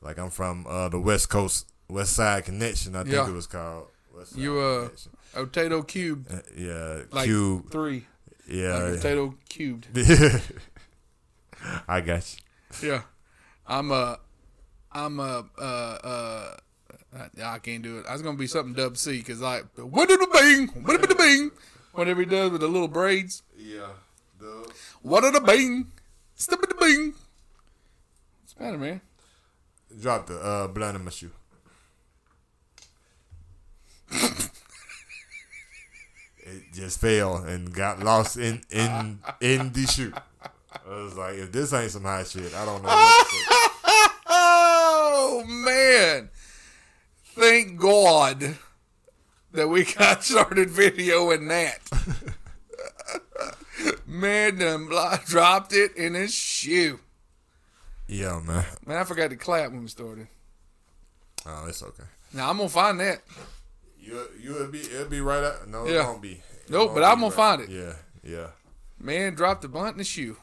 [0.03, 3.29] Like I'm from uh, the West Coast, West Side Connection, I think Yeah.
[3.29, 3.89] it was called.
[4.15, 5.13] West Side You, uh, Connection.
[5.33, 7.71] Potato cubed, Uh, yeah, like Cube.
[7.71, 8.07] three,
[8.49, 8.79] Yeah.
[8.79, 9.87] like potato cubed.
[11.89, 12.37] I got
[12.83, 12.89] you.
[12.91, 13.03] Yeah,
[13.67, 14.19] I'm a,
[14.93, 16.57] I'm a, uh, uh,
[17.45, 18.07] I can't do it.
[18.09, 21.11] I was gonna be something dub C because like what did the bing, what did
[21.11, 21.51] the bing,
[21.93, 23.43] whatever he does with the little braids.
[23.57, 23.89] Yeah.
[24.39, 25.93] The, What are the bing?
[26.35, 27.13] Step the bing.
[28.41, 29.01] What's the matter, man?
[29.99, 31.31] Drop the uh, blood in my shoe.
[36.51, 40.13] it just fell and got lost in in in the shoe.
[40.73, 42.89] I was like, if this ain't some high shit, I don't know.
[42.89, 43.45] What to say.
[44.27, 46.31] Oh man!
[47.35, 48.57] Thank God
[49.53, 51.79] that we got started videoing that.
[54.07, 54.89] man, done
[55.27, 57.01] dropped it in his shoe.
[58.11, 58.65] Yeah, man.
[58.87, 60.27] Man, I forgot to clap when we started.
[61.47, 62.03] Oh, it's okay.
[62.35, 63.21] Now I'm gonna find that.
[64.01, 65.67] You you will be it'll be right up.
[65.69, 66.33] No, it won't be.
[66.33, 67.69] It Nope, won't but I'm gonna find it.
[67.71, 68.49] Yeah, yeah.
[68.99, 70.37] Man dropped the blunt in the shoe.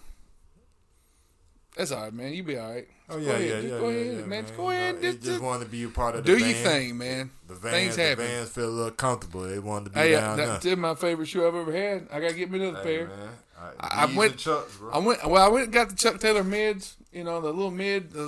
[1.75, 2.33] That's all right, man.
[2.33, 2.87] You be all right.
[3.09, 3.41] Oh yeah, ahead.
[3.47, 4.43] yeah, Just yeah, go yeah, ahead, yeah, man.
[4.45, 4.95] Just go ahead.
[4.95, 6.49] know, Just, it just just wanted to be a part of the do van.
[6.49, 7.31] your thing, man.
[7.47, 8.25] The Things vans, the happen.
[8.25, 9.41] vans feel a little comfortable.
[9.43, 12.07] They wanted to be Hey, down that's my favorite shoe I've ever had.
[12.11, 13.07] I gotta get me another Hey, pair.
[13.07, 13.29] man.
[13.59, 14.77] I- I went- Chucks.
[14.93, 15.27] I went.
[15.27, 16.95] Well, I went and got the Chuck Taylor mids.
[17.11, 18.11] You know, the little mid.
[18.15, 18.21] Uh,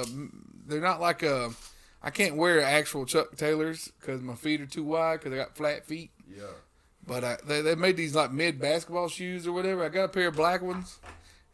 [0.00, 0.04] uh,
[0.66, 1.50] they're not like a.
[2.02, 5.56] I can't wear actual Chuck Taylors because my feet are too wide because I got
[5.56, 6.10] flat feet.
[6.28, 6.44] yeah.
[7.06, 9.84] But I, they they made these like mid basketball shoes or whatever.
[9.84, 10.98] I got a pair of black ones,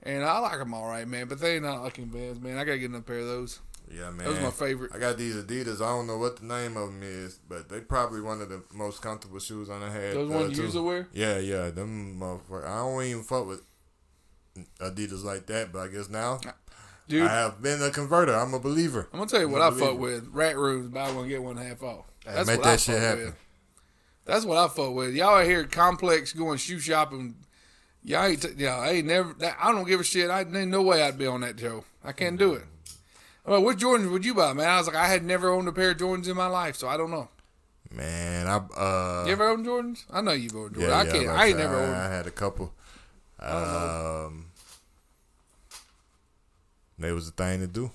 [0.02, 1.28] and I like them all right, man.
[1.28, 2.58] But they ain't not looking bad, man.
[2.58, 3.60] I gotta get another pair of those.
[3.90, 4.26] Yeah, man.
[4.26, 4.92] Those are my favorite.
[4.94, 5.76] I got these Adidas.
[5.76, 8.62] I don't know what the name of them is, but they probably one of the
[8.72, 10.14] most comfortable shoes I done had.
[10.14, 11.08] Those uh, ones you used to wear.
[11.12, 11.70] Yeah, yeah.
[11.70, 12.66] Them motherfuckers.
[12.66, 13.62] I don't even fuck with
[14.80, 16.40] Adidas like that, but I guess now
[17.08, 18.34] Dude, I have been a converter.
[18.34, 19.08] I'm a believer.
[19.12, 20.28] I'm gonna tell you what I fuck with.
[20.32, 22.06] Rack Rooms, buy one get one half off.
[22.24, 23.24] Hey, That's make what that I shit fuck happen.
[23.26, 23.34] with.
[24.24, 25.14] That's what I fuck with.
[25.14, 27.36] Y'all out here complex going shoe shopping.
[28.02, 29.34] Y'all ain't, t- y'all, I ain't never.
[29.34, 30.30] That, I don't give a shit.
[30.30, 31.84] I ain't no way I'd be on that show.
[32.02, 32.64] I can't do it.
[33.46, 34.68] Well, what Jordans would you buy, man?
[34.68, 36.88] I was like, I had never owned a pair of Jordans in my life, so
[36.88, 37.28] I don't know.
[37.90, 40.04] Man, I uh You ever owned Jordans?
[40.10, 40.88] I know you've owned Jordans.
[40.88, 41.28] yeah, I yeah, can't.
[41.28, 41.94] I ain't never owned.
[41.94, 42.72] I had a couple.
[43.38, 44.46] Um,
[46.98, 47.90] they was a thing to do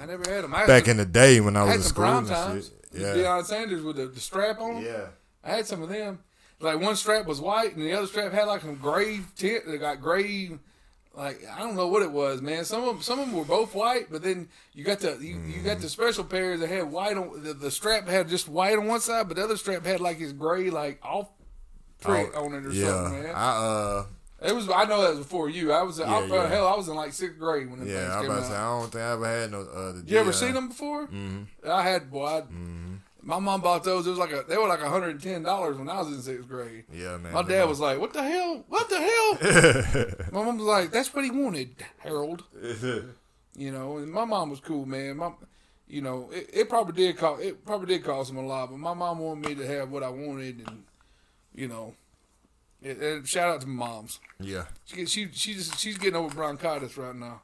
[0.00, 0.54] I never had them.
[0.54, 2.28] I had back some, in the day when I I was in school prime and
[2.28, 2.70] times.
[2.92, 3.00] shit.
[3.00, 4.82] Yeah, Deion Sanders with the, the strap on.
[4.82, 5.06] yeah.
[5.44, 6.18] I had some of them.
[6.60, 9.66] Like one strap was white, and the other strap had like some gray tint.
[9.66, 10.50] They got gray,
[11.16, 12.64] like I don't know what it was, man.
[12.64, 15.40] Some of them, some of them were both white, but then you got the you,
[15.46, 18.76] you got the special pairs that had white on the, the strap had just white
[18.78, 21.28] on one side, but the other strap had like this gray like off
[22.00, 22.86] print Oh, on it or yeah.
[22.86, 23.32] something, man.
[23.34, 24.06] I uh
[24.42, 25.72] it was I know that was before you.
[25.72, 26.48] I was I, Yeah, yeah.
[26.48, 28.00] hell I was in like sixth grade when the yeah.
[28.00, 28.42] things I was came about out.
[28.42, 29.92] to say I don't think I ever had no uh.
[29.92, 31.06] The you ever seen them before?
[31.06, 31.70] Mm-hmm.
[31.70, 32.26] I had boy.
[32.26, 32.42] I,
[33.24, 34.06] My mom bought those.
[34.06, 36.20] It was like a they were like hundred and ten dollars when I was in
[36.20, 36.84] sixth grade.
[36.92, 37.32] Yeah, man.
[37.32, 38.64] My dad was like, "What the hell?
[38.68, 42.44] What the hell?" my mom was like, "That's what he wanted, Harold."
[43.56, 45.18] You know, and my mom was cool, man.
[45.18, 45.30] My,
[45.86, 48.70] you know, it, it probably did cost it probably did cost him a lot.
[48.70, 50.82] But my mom wanted me to have what I wanted, and
[51.54, 51.94] you know,
[52.82, 54.18] it, and shout out to moms.
[54.40, 54.64] Yeah.
[54.86, 57.42] She she she just she's getting over bronchitis right now.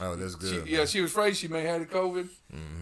[0.00, 0.66] Oh, that's She, good.
[0.66, 2.28] yeah, she was afraid she may have the COVID,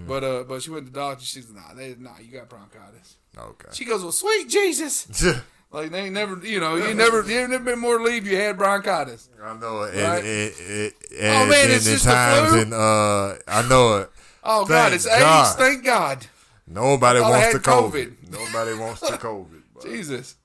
[0.06, 1.24] but uh, but she went to the doctor.
[1.24, 3.68] She said, "Nah, they, nah, you got bronchitis." okay.
[3.72, 5.06] She goes, "Well, sweet Jesus."
[5.70, 8.56] Like they ain't never, you know, you never, you never been more relieved you had
[8.56, 9.28] bronchitis.
[9.42, 10.02] I know it.
[10.02, 10.24] Right?
[10.24, 12.60] It, it, it, Oh, man, and it's in just the times flu?
[12.62, 14.10] and uh, I know it.
[14.42, 15.46] Oh God, Thank it's God.
[15.46, 15.56] AIDS.
[15.56, 16.26] Thank God.
[16.66, 17.90] Nobody wants had the COVID.
[17.90, 18.30] COVID.
[18.30, 19.60] Nobody wants the COVID.
[19.74, 20.36] but- Jesus.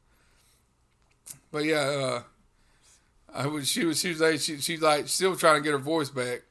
[1.53, 2.21] But yeah, uh,
[3.33, 3.69] I was.
[3.69, 4.01] She was.
[4.01, 4.19] She was.
[4.19, 4.57] Like, she.
[4.59, 6.41] She's like still trying to get her voice back.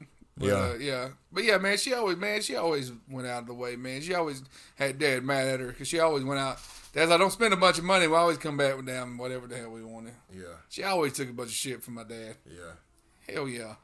[0.43, 0.55] But, Yeah.
[0.55, 1.09] uh, yeah.
[1.33, 1.77] But yeah, man.
[1.79, 2.43] She always, man.
[2.43, 4.01] She always went out of the way, man.
[4.03, 4.43] She always
[4.75, 6.59] had dad mad at her because she always went out.
[6.93, 8.07] Dad's like, don't spend a bunch of money.
[8.07, 10.13] We always come back with damn whatever the hell we wanted.
[10.35, 12.37] Yeah, She always took a bunch of shit from my dad.
[12.47, 13.33] yeah.
[13.35, 13.77] Hell yeah,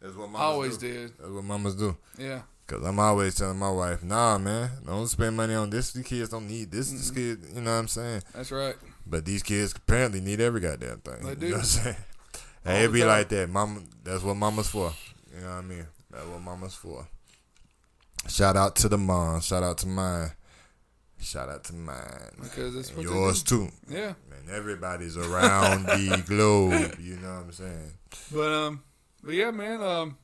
[0.00, 0.92] That's what I mamas always do.
[0.92, 1.18] did.
[1.18, 1.96] That's what mamas do.
[2.18, 2.42] Yeah.
[2.66, 5.92] Cause I'm always telling my wife, nah, man, don't spend money on this.
[5.92, 6.90] These kids don't need this.
[6.90, 8.22] This kid, you know what I'm saying?
[8.34, 8.74] That's right.
[9.06, 11.22] But these kids apparently need every goddamn thing.
[11.22, 11.46] They You do.
[11.48, 11.96] know what I'm saying?
[12.66, 13.08] All Hey, it be time.
[13.08, 13.48] like that.
[13.50, 14.92] Mama, that's what mama's for.
[15.36, 15.86] You know what I mean?
[16.10, 17.06] That's what mama's for.
[18.28, 19.40] Shout out to the mom.
[19.40, 20.30] Shout out to mine.
[21.20, 22.30] Shout out to mine.
[22.40, 23.68] Because And they yours too.
[23.88, 24.14] Yeah.
[24.30, 26.96] Man, everybody's around the globe.
[27.00, 27.92] You know what I'm saying?
[28.32, 28.82] But um,
[29.22, 29.82] but yeah, man.
[29.82, 30.16] Um,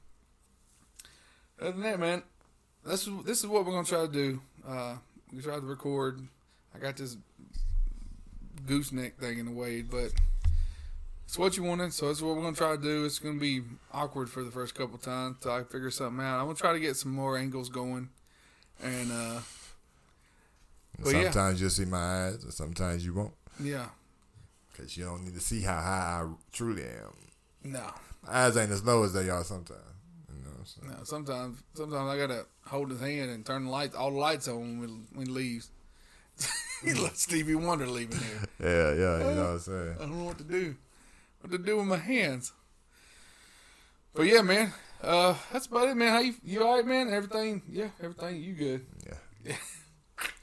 [1.61, 2.23] other than that, man,
[2.85, 4.41] this is this is what we're gonna try to do.
[4.67, 4.97] Uh,
[5.33, 6.21] we try to record.
[6.75, 7.17] I got this
[8.67, 10.13] gooseneck thing in the way, but
[11.33, 13.07] it's what you wanted, so that's what we're gonna try to do.
[13.07, 16.39] It's gonna be awkward for the first couple times till I figure something out.
[16.39, 18.11] I'm gonna try to get some more angles going,
[18.83, 19.41] and uh,
[21.03, 21.23] But yeah.
[21.23, 23.33] sometimes you'll see my eyes, and sometimes you won't.
[23.59, 23.87] yeah,
[24.73, 27.17] Because you don't need to see how high I truly am.
[27.65, 27.87] no,
[28.27, 29.81] My eyes ain't as low as they are sometimes.
[30.37, 30.99] You know what I'm saying?
[30.99, 31.05] no.
[31.05, 34.59] Sometimes, sometimes I gotta hold his hand and turn the lights, all the lights on
[34.61, 35.71] when we, when he leaves.
[36.85, 38.45] he let Stevie Wonder leaving here.
[38.61, 39.95] Yeah, yeah, you know what I'm saying?
[39.99, 40.77] I don't know what to do.
[41.43, 42.53] What to do with my hands.
[44.15, 44.73] But yeah, man.
[45.03, 46.13] Uh, that's about it, man.
[46.13, 47.13] How you you all right, man?
[47.13, 48.41] Everything, yeah, everything.
[48.41, 48.87] You good?
[49.05, 49.57] Yeah.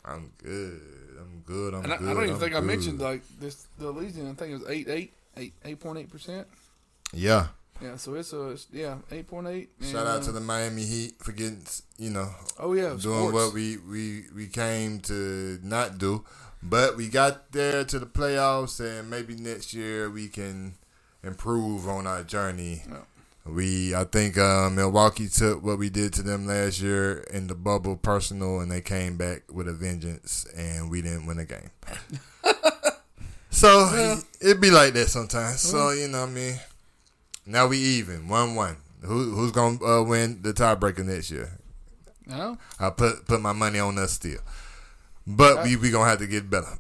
[0.03, 0.81] I'm good.
[1.17, 1.73] I'm good.
[1.73, 2.09] I'm And I, good.
[2.09, 3.67] I don't even I'm think I mentioned like this.
[3.77, 6.47] The Elysian, I think it was eight eight eight eight point eight percent.
[7.13, 7.47] Yeah.
[7.81, 9.69] Yeah, so it's a it's, yeah eight point eight.
[9.81, 11.65] Shout out to the Miami Heat for getting,
[11.97, 13.33] you know, oh yeah doing sports.
[13.33, 16.25] what we, we, we came to not do.
[16.61, 20.75] But we got there to the playoffs, and maybe next year we can
[21.23, 22.83] improve on our journey.
[22.89, 22.97] Yeah.
[23.45, 27.55] We, I think uh, Milwaukee took what we did to them last year in the
[27.55, 31.71] bubble personal, and they came back with a vengeance, and we didn't win a game.
[33.49, 34.19] so Yeah.
[34.41, 35.61] it be like that sometimes.
[35.61, 36.59] So you know, what I mean,
[37.45, 38.77] now we even one one.
[39.01, 41.57] Who who's gonna uh, win the tiebreaker next year?
[42.27, 44.39] No, I put put my money on us still,
[45.25, 46.77] but we we gonna have to get better.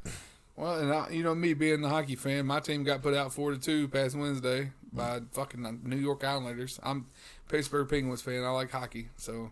[0.59, 3.33] Well, and I, you know me being the hockey fan, my team got put out
[3.33, 6.79] four to two past Wednesday by fucking New York Islanders.
[6.83, 7.07] I'm
[7.47, 8.43] Pittsburgh Penguins fan.
[8.43, 9.51] I like hockey, so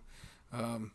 [0.51, 0.91] um,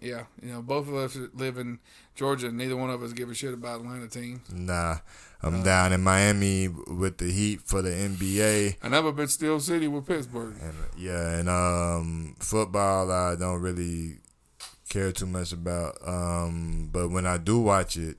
[0.00, 1.80] yeah, you know both of us live in
[2.14, 2.46] Georgia.
[2.46, 4.40] and Neither one of us give a shit about Atlanta teams.
[4.52, 4.98] Nah,
[5.42, 9.88] I'm down in Miami with the Heat for the NBA, I never been Steel City
[9.88, 10.54] with Pittsburgh.
[10.62, 14.18] and yeah, and um, football I don't really
[14.88, 15.96] care too much about.
[16.06, 18.16] Um, but when I do watch it,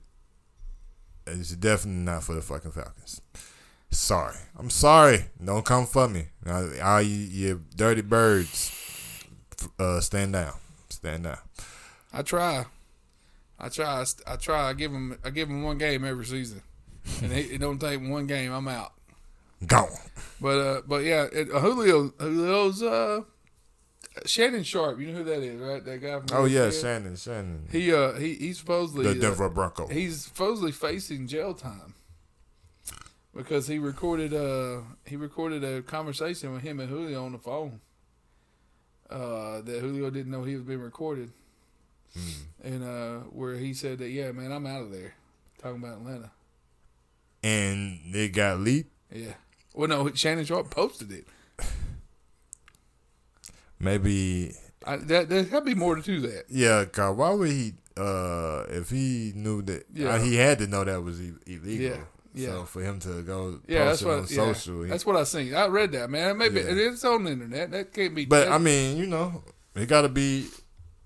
[1.26, 3.20] it's definitely not for the fucking Falcons.
[3.90, 5.26] Sorry, I'm sorry.
[5.44, 6.28] Don't come for me.
[6.48, 8.72] All you, you dirty birds,
[9.78, 10.54] uh, stand down,
[10.88, 11.38] stand down.
[12.12, 12.66] I try.
[13.58, 14.04] I try.
[14.26, 14.70] I try.
[14.70, 15.18] I give them.
[15.24, 16.62] I give them one game every season,
[17.22, 18.52] and it, it don't take one game.
[18.52, 18.92] I'm out.
[19.66, 19.88] Gone.
[20.40, 23.20] But uh, but yeah, it, uh, Julio Julio's uh,
[24.26, 24.98] Shannon Sharpe.
[25.00, 25.84] You know who that is, right?
[25.84, 26.18] That guy.
[26.20, 26.80] From Oh yeah, ESPN?
[26.82, 29.86] Shannon, Shannon, He uh he he's supposedly the uh, Denver Bronco.
[29.88, 31.94] he's supposedly facing jail time
[33.34, 37.80] because he recorded uh he recorded a conversation with him and Julio on the phone.
[39.10, 41.30] Uh, that Julio didn't know he was being recorded,
[42.64, 45.14] and uh, where he said that yeah, man, I'm out of there.
[45.60, 46.30] Talking about Atlanta.
[47.42, 48.90] and it got leaked.
[49.14, 49.34] Yeah.
[49.74, 51.26] Well, no, Shannon Sharpe posted it.
[53.82, 54.54] Maybe
[54.86, 56.44] I, that there had to be more to that.
[56.48, 56.84] yeah.
[56.86, 57.74] Cause why would he?
[57.96, 60.14] Uh, if he knew that, Yeah.
[60.14, 61.68] uh, he had to know that was i- illegal.
[61.88, 61.96] Yeah,
[62.34, 62.48] yeah.
[62.48, 64.14] So for him to go Yeah, post that's it what.
[64.14, 65.54] on yeah, social, he- that's what I seen.
[65.54, 66.38] I read that, man.
[66.38, 66.68] Maybe Yeah.
[66.70, 67.70] it's on the internet.
[67.70, 68.24] That can't be.
[68.24, 69.42] but I mean, you know,
[69.74, 70.46] it got to be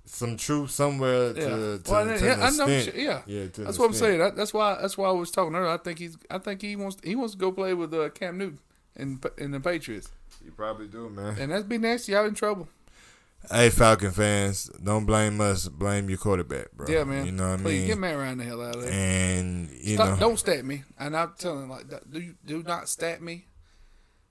[0.05, 1.49] some truth somewhere to, yeah.
[1.49, 2.67] to, Well, to yeah, I know.
[2.69, 4.21] Yeah, Yeah, that's what I'm saying.
[4.21, 4.79] That, that's why.
[4.81, 5.71] That's why I was talking earlier.
[5.73, 6.17] I think he's.
[6.31, 6.99] I think he wants.
[7.03, 8.61] He wants to go play with uh, Cam Newton
[8.97, 10.11] in in the Patriots,
[10.45, 11.37] You probably do, man.
[11.39, 12.13] and that's be nasty.
[12.13, 12.69] Y'all in trouble.
[13.51, 15.69] Hey, Falcon fans, don't blame us.
[15.69, 16.87] Blame your quarterback, bro.
[16.89, 17.27] Yeah, man.
[17.27, 17.65] You know what I mean.
[17.65, 17.87] Please mean?
[17.89, 18.91] get Matt Ryan the hell out of there.
[18.93, 20.83] and you Stop, know, don't stat me.
[20.99, 23.47] And I'm telling like, do do not stat me.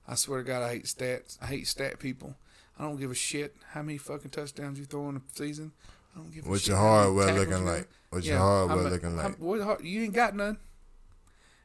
[0.06, 1.38] I swear to God, I hate stats.
[1.40, 2.34] I hate stat people.
[2.78, 5.72] I don't give a shit how many fucking touchdowns you throw in a season.
[6.14, 7.88] I don't give a what's shit your how many hardware looking like?
[8.10, 9.38] What's Yeah, your hardware I'm a- looking I'm- like?
[9.38, 10.58] what you ain't got none.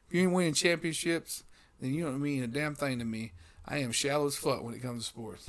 [0.08, 1.44] If you ain't winning championships,
[1.82, 3.32] then you don't mean a damn thing to me.
[3.66, 5.48] I am shallow as fuck when it comes to sports.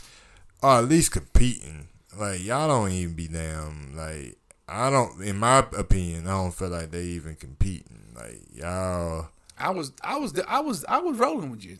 [0.61, 1.87] or at least competing.
[2.17, 6.69] Like y'all don't even be damn like I don't in my opinion, I don't feel
[6.69, 8.13] like they even competing.
[8.15, 9.27] Like y'all
[9.57, 11.77] I was, I was, I was, I was rolling with you.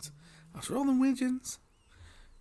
[0.54, 1.39] I was rolling with you.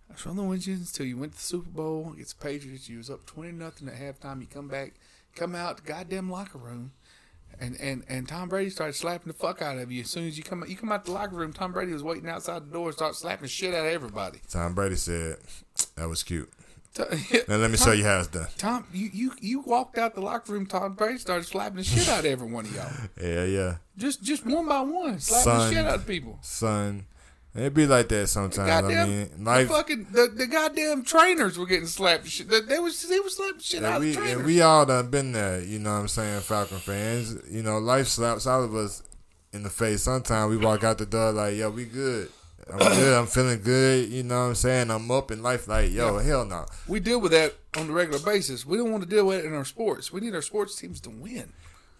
[0.09, 2.87] I was rolling with you until you went to the Super Bowl against the Patriots.
[2.87, 4.41] You was up twenty nothing at halftime.
[4.41, 4.93] You come back,
[5.35, 6.91] come out the goddamn locker room,
[7.63, 10.37] and and and Tom Brady started slapping the fuck out of you as soon as
[10.37, 11.53] you come you come out the locker room.
[11.53, 14.39] Tom Brady was waiting outside the door and started slapping shit out of everybody.
[14.49, 15.37] Tom Brady said
[15.95, 16.51] that was cute.
[16.93, 17.03] T-
[17.47, 18.47] Now let me show you how it's done.
[18.57, 20.65] Tom, you, you you walked out the locker room.
[20.65, 22.91] Tom Brady started slapping the shit out of every one of y'all.
[23.21, 23.75] Yeah, yeah.
[23.97, 25.69] Just just one by one, slapping Son.
[25.69, 26.37] the shit out of people.
[26.41, 27.05] Son.
[27.55, 28.67] It be like that sometimes.
[28.67, 32.25] I Goddamn, mean, the fucking the, the goddamn trainers were getting slapped.
[32.27, 34.33] Shit, they, they was they was slapping shit Yeah, out we, of trainers.
[34.37, 37.37] and we all done been there, you know what I'm saying, Falcon fans.
[37.51, 39.03] You know, life slaps all of us
[39.51, 40.01] in the face.
[40.01, 42.29] Sometimes we walk out the door like, yo, we good.
[42.71, 43.13] I'm good.
[43.19, 44.09] I'm feeling good.
[44.09, 44.89] You know what I'm saying?
[44.89, 46.65] I'm up in life like, yo, hell no.
[46.87, 48.65] we deal with that on a regular basis.
[48.65, 50.11] We don't want to deal with it in our sports.
[50.11, 51.53] We need our sports teams to win.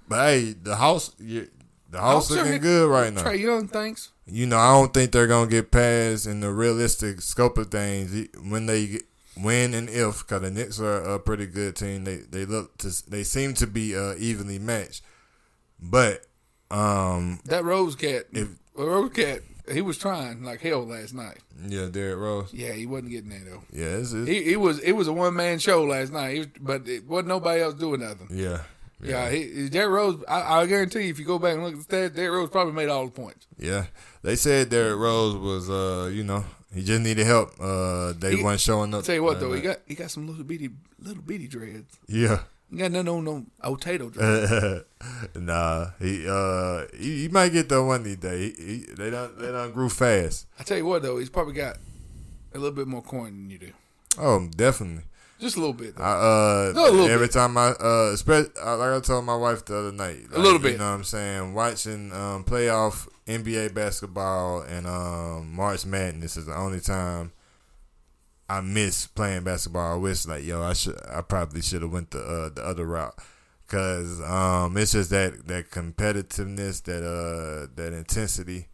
[0.07, 1.47] But hey, the house, the
[1.93, 3.21] house looking good right now.
[3.21, 4.09] Trae Young, thanks.
[4.25, 8.27] You know, I don't think they're gonna get past in the realistic scope of things
[8.49, 9.01] when they get,
[9.35, 12.03] win and if because the Knicks are a pretty good team.
[12.05, 15.01] They they look to they seem to be uh, evenly matched,
[15.79, 16.25] but
[16.71, 21.39] um That Rose cat, If- Rose cat, he was trying like hell last night.
[21.67, 22.53] yeah, Derrick Rose.
[22.53, 23.63] Yeah, he wasn't getting there though.
[23.71, 26.33] Yeah, it's, it's, He, he was it was a one man show last night.
[26.33, 28.27] He was, but it wasn't nobody else doing nothing.
[28.31, 28.61] yeah,
[29.05, 30.23] Yeah, he, Derrick Rose.
[30.27, 32.49] I, I guarantee you, if you go back and look at the stats, Derrick Rose
[32.49, 33.47] probably made all the points.
[33.57, 33.85] yeah.
[34.21, 37.51] They said Derrick Rose was uh you know he just needed help.
[37.59, 39.05] Uh, they He- weren't showing I'll up.
[39.05, 41.97] tell you what though, Uh, he got he got some little bitty little bitty dreads.
[42.07, 42.39] yeah.
[42.71, 44.83] He got nothing on no old Tato dreads.
[45.35, 48.55] nah, he uh he, he might get that one these days.
[48.57, 50.47] He, he, they don't they don't grew fast.
[50.59, 51.77] I tell you what though, he's probably got
[52.53, 53.71] a little bit more coin than you do.
[54.17, 55.03] Oh, definitely.
[55.43, 55.97] Just a little bit.
[55.97, 56.03] Though.
[56.03, 57.33] I, uh, No, a little every bit.
[57.33, 60.71] time I, uh, like I told my wife the other night, A little bit.
[60.71, 61.53] You know what I'm saying?
[61.53, 67.33] Watching um, playoff NBA basketball and um, March Madness is the only time
[68.47, 69.95] I miss playing basketball.
[69.95, 72.85] I wish like, yo, I should, I probably should have went the uh, the other
[72.85, 73.15] route.
[73.67, 78.67] Cause um, it's just that that competitiveness, that uh, that intensity,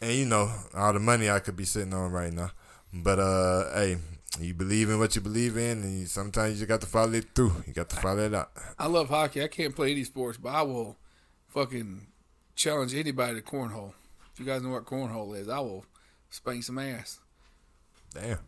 [0.00, 2.52] and you know all the money I could be sitting on right now.
[2.92, 3.96] But uh, hey,
[4.40, 7.12] you believe in what you believe in, and you, sometimes you just got to follow
[7.12, 7.52] it through.
[7.66, 8.50] You got to follow it out.
[8.78, 9.42] I love hockey.
[9.42, 10.96] I can't play any sports, but I will
[11.48, 12.06] fucking
[12.56, 13.92] challenge anybody to cornhole.
[14.32, 15.84] If you guys know what cornhole is, I will
[16.30, 17.20] spank some ass.
[18.12, 18.38] Damn,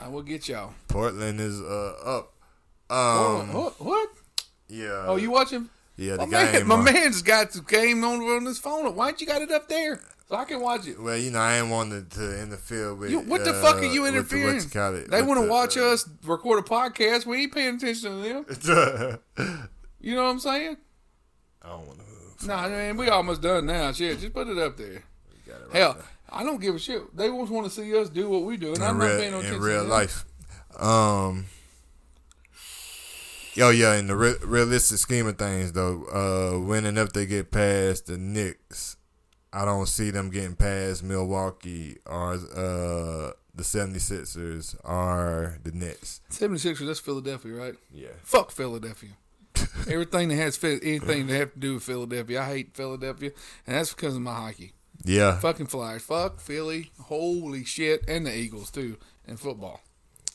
[0.00, 0.74] I will get y'all.
[0.88, 2.32] Portland is uh, up.
[2.90, 3.80] Um, what?
[3.80, 4.08] what?
[4.68, 5.04] yeah.
[5.06, 5.68] Oh, you watching?
[5.96, 6.66] Yeah, the My, man, game.
[6.68, 8.94] my man's got the game on on his phone.
[8.94, 10.00] Why ain't you got it up there
[10.32, 10.98] so I can watch it?
[10.98, 13.10] Well, you know, I ain't wanted to interfere with.
[13.10, 14.60] You, what the uh, fuck are you with the- interfering?
[14.62, 17.26] you call it, they want to the, watch uh, us record a podcast.
[17.26, 19.58] We ain't paying attention to them.
[20.04, 20.78] You know what I'm saying?
[21.62, 22.00] I don't want
[22.40, 22.46] to.
[22.46, 23.92] Nah, man, we almost done now.
[23.92, 25.04] Shit, just put it up there.
[25.72, 25.96] Hell,
[26.28, 27.16] I don't give a shit.
[27.16, 29.18] They just want to see us do what we do, and in I'm not real,
[29.18, 29.56] paying no attention.
[29.56, 30.24] in to real life.
[30.76, 31.44] Um.
[33.54, 33.96] Yo, yeah.
[33.96, 38.16] In the re- realistic scheme of things, though, uh, winning if they get past the
[38.16, 38.96] Knicks,
[39.52, 46.20] I don't see them getting past Milwaukee or uh, the 76ers or the Nets.
[46.30, 47.74] 76ers, that's Philadelphia, right?
[47.92, 48.08] Yeah.
[48.22, 49.10] Fuck Philadelphia.
[49.88, 53.30] Everything that has anything that have to do with Philadelphia, I hate Philadelphia,
[53.66, 54.72] and that's because of my hockey.
[55.04, 55.38] Yeah.
[55.38, 58.96] Fucking Flyers, fuck Philly, holy shit, and the Eagles too,
[59.26, 59.80] and football.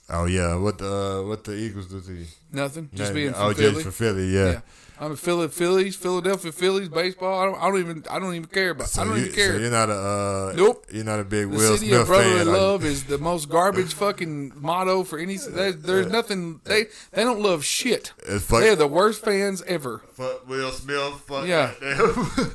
[0.10, 0.56] Oh yeah.
[0.56, 0.92] What the
[1.22, 2.26] uh, what the Eagles do to you?
[2.52, 3.72] Nothing, just Yeah, being oh, from Philly.
[3.74, 4.28] just for Philly.
[4.34, 4.52] Yeah.
[4.52, 4.60] yeah.
[5.00, 7.40] I'm a Philly, Phillies, Philadelphia Phillies baseball.
[7.40, 8.88] I don't, I don't even, I don't even care about.
[8.88, 9.54] So I don't you, even care.
[9.54, 10.86] So you're not a uh, Nope.
[10.92, 12.48] You're not a big The Will city Smith of brotherly fan.
[12.48, 15.38] love is the most garbage fucking motto for any.
[15.38, 16.62] There's, there's nothing.
[16.64, 18.08] They they don't love shit.
[18.40, 20.00] Fuck- They're the worst fans ever.
[20.14, 21.14] Fuck Will Smith.
[21.28, 21.74] Fuck Yeah.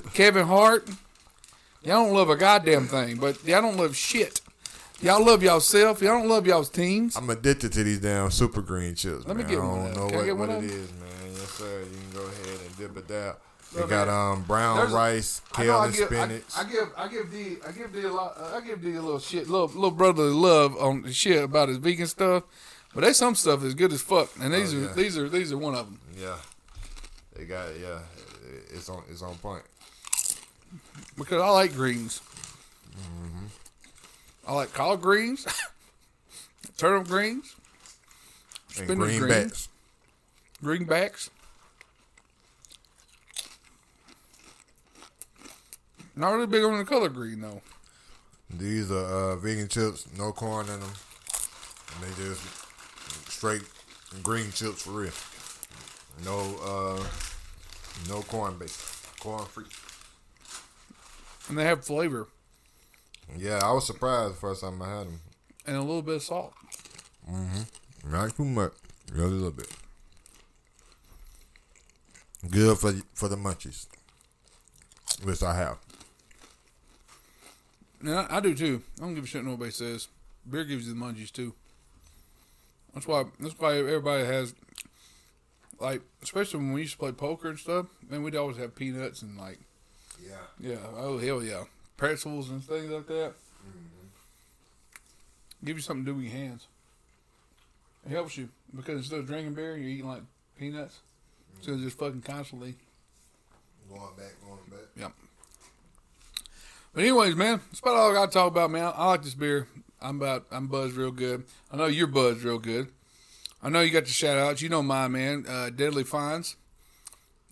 [0.15, 0.89] Kevin Hart.
[1.85, 4.41] Y'all don't love a goddamn thing, but y'all don't love shit.
[5.03, 6.01] Y'all love y'allself.
[6.01, 7.17] Y'all don't love y'all's teams.
[7.17, 9.27] I'm addicted to these damn super green chips.
[9.27, 9.51] Let me man.
[9.53, 10.11] get I one don't of know them.
[10.11, 11.09] Can I what, get what one it of is, man.
[11.35, 11.81] Yes, sir.
[11.81, 13.35] You can go ahead and dip it down.
[13.75, 16.07] They Look, got man, um brown there's a- rice, I know kale, I and give,
[16.07, 16.43] spinach.
[16.57, 18.95] I, I give I give D I give D a lot uh, I give D
[18.95, 22.45] a little shit little little brotherly love on the shit about his vegan stuff.
[22.95, 24.93] But there's some stuff that's good as fuck, and these Oh, are yeah.
[24.93, 25.99] these are these are one of them.
[26.21, 26.37] Yeah,
[27.35, 27.69] they got.
[27.81, 28.01] Yeah,
[28.75, 29.63] it's on it's on point.
[31.17, 32.21] because I like greens.
[34.47, 35.47] I like collard greens,
[36.77, 37.55] turnip greens,
[38.79, 39.69] And Spinach greenbacks.
[40.61, 40.89] greens.
[40.89, 41.31] greenbacks.
[46.15, 47.63] Not really big on the color green though.
[48.51, 50.91] These are uh, vegan chips, no corn in them.
[51.95, 52.43] And they just
[53.31, 53.63] straight
[54.23, 55.13] green chips for real.
[56.25, 57.05] No uh,
[58.09, 59.65] no corn base, corn free.
[61.49, 62.27] And they have flavor
[63.37, 65.21] Yeah, I was surprised the first time I had them.
[65.67, 66.53] and a little bit of salt.
[67.31, 68.13] Mm-hmm.
[68.13, 68.73] Not too much,
[69.09, 69.69] just a little bit.
[72.51, 73.87] Good for for the munchies,
[75.23, 75.79] which I have.
[78.05, 78.83] I, I do too.
[78.99, 80.09] I don't give a shit what nobody says.
[80.51, 81.55] Beer gives you the munchies too.
[82.95, 83.25] That's why.
[83.39, 84.55] That's why everybody has,
[85.79, 87.87] like, especially when we used to play poker and stuff.
[88.11, 89.61] Man, we'd always have peanuts and like,
[90.21, 90.35] Yeah.
[90.59, 91.63] yeah, oh hell yeah,
[92.03, 93.33] pretzels and things like that.
[95.65, 96.67] Give you something to do with your hands.
[98.05, 100.23] It helps you because instead of drinking beer, you're eating like
[100.59, 100.99] peanuts.
[101.55, 102.75] Instead of just fucking constantly.
[103.89, 104.89] Going back, going back.
[104.97, 105.13] Yep.
[106.93, 108.93] But anyways, man, that's about all I got to talk about, man.
[108.97, 109.69] I like this beer.
[110.01, 111.45] I'm about I'm buzzed real good.
[111.71, 112.89] I know you're buzzed real good.
[113.63, 114.61] I know you got the shout outs.
[114.61, 115.45] You know my man.
[115.49, 116.57] Uh, Deadly Finds.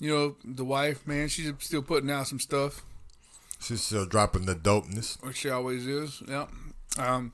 [0.01, 1.29] You know the wife, man.
[1.29, 2.85] She's still putting out some stuff,
[3.61, 5.23] She's still dropping the dopeness.
[5.23, 6.23] which she always is.
[6.27, 6.47] Yeah.
[6.99, 7.33] Um,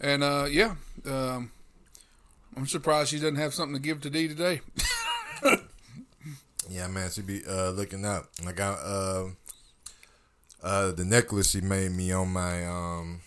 [0.00, 0.76] and uh, yeah,
[1.06, 1.50] um,
[2.56, 4.60] I'm surprised she doesn't have something to give to D today.
[6.70, 8.30] Yeah, man, she be uh, looking up.
[8.46, 9.24] I got uh,
[10.62, 13.20] uh, the necklace she made me on my um.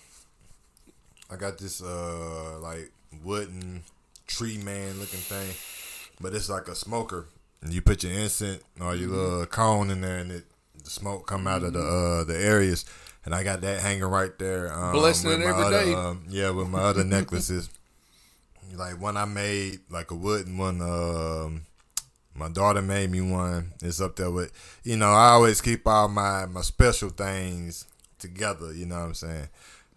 [1.30, 2.92] I got this uh like
[3.24, 3.84] wooden
[4.26, 5.54] tree man looking thing,
[6.20, 7.28] but it's like a smoker.
[7.62, 10.46] And you put your incense or your little cone in there, and it
[10.86, 12.86] the smoke come out of the uh the areas.
[13.26, 14.72] And I got that hanging right there.
[14.72, 15.94] Um, Blessing it every other, day.
[15.94, 17.70] Um, yeah, with my other necklaces.
[18.76, 20.82] Like one I made, like a wooden one.
[20.82, 21.62] Um,
[22.34, 23.72] my daughter made me one.
[23.82, 24.52] It's up there with,
[24.84, 27.86] you know, I always keep all my, my special things
[28.20, 29.48] together, you know what I'm saying?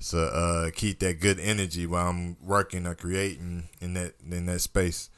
[0.01, 4.61] So uh keep that good energy while I'm working or creating in that in that
[4.61, 5.11] space.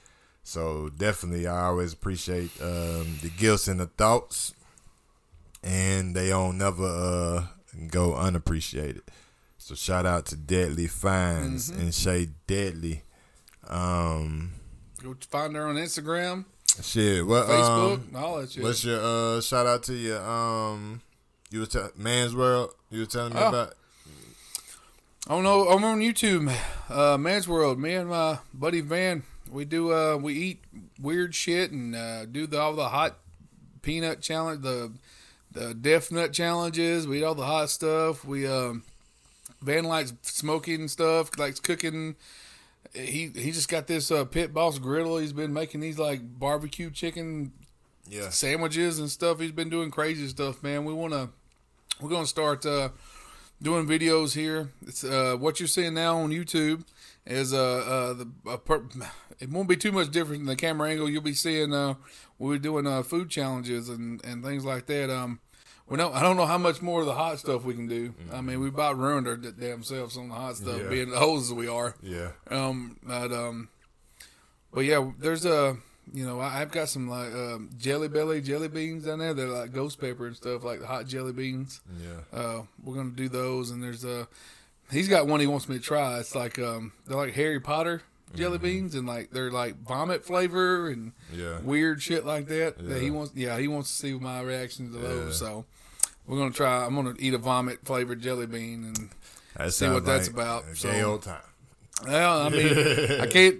[0.43, 4.55] So definitely I always appreciate um the gifts and the thoughts
[5.63, 7.47] and they don't never uh
[7.89, 9.03] go unappreciated.
[9.59, 13.03] So shout out to Deadly Finds and Shay Deadly.
[13.69, 14.53] Um
[15.03, 16.45] Go find her on Instagram,
[16.83, 18.63] shit, what Facebook, um, all that shit.
[18.63, 21.01] What's your uh shout out to your um
[21.51, 23.69] you was tell Man's World you were telling me Oh.
[25.29, 25.69] don't know.
[25.69, 26.53] I'm on YouTube,
[26.89, 27.79] uh, Man's World.
[27.79, 30.65] Me and my buddy Van, we do uh, we eat
[31.01, 33.19] weird shit and uh, do the, all the hot
[33.83, 34.91] peanut challenge, the
[35.53, 37.07] the death nut challenges.
[37.07, 38.25] We eat all the hot stuff.
[38.25, 38.85] We um,
[39.63, 42.17] Van likes smoking stuff, likes cooking.
[42.95, 45.19] He he just got this uh, Pit Boss griddle.
[45.19, 47.53] He's been making these like barbecue chicken
[48.09, 48.31] Yeah.
[48.31, 49.39] sandwiches and stuff.
[49.41, 50.85] He's been doing crazy stuff, man.
[50.85, 51.29] We want to
[52.01, 52.89] we're to start uh,
[53.63, 54.71] doing videos here.
[54.87, 56.85] It's uh, what you're seeing now on YouTube
[57.27, 58.85] is uh, uh the uh, per-
[59.39, 61.09] it won't be too much different than the camera angle.
[61.09, 61.95] You'll be seeing uh
[62.39, 65.11] we're doing uh food challenges and and things like that.
[65.11, 65.41] Um.
[65.89, 68.15] We don't, I don't know how much more of the hot stuff we can do.
[68.33, 70.89] I mean, we about ruined our d- damn selves on the hot stuff, Yeah.
[70.89, 71.97] being the hoes as we are.
[72.01, 72.29] Yeah.
[72.49, 73.71] Um, but um,
[74.73, 75.79] but yeah, there's a
[76.13, 79.35] you know I, I've got some like um, jelly belly jelly beans down there.
[79.35, 81.81] They're like ghost pepper and stuff, like the hot jelly beans.
[82.03, 82.39] Yeah.
[82.39, 84.29] Uh, we're gonna do those, and there's a
[84.91, 86.19] he's got one he wants me to try.
[86.19, 88.03] It's like um, they're like Harry Potter
[88.35, 91.59] jelly beans, and like they're like vomit flavor and Yeah.
[91.61, 92.79] weird shit like that.
[92.79, 93.13] That he Yeah.
[93.13, 95.41] wants, yeah, he wants to see my reaction to those.
[95.41, 95.49] Yeah.
[95.49, 95.65] So
[96.27, 96.85] we're gonna try.
[96.87, 99.11] I'm gonna eat a vomit flavored jelly bean and
[99.57, 101.43] That See what sounds that's about, A so- old time.
[102.07, 103.59] Well, I mean, I can't.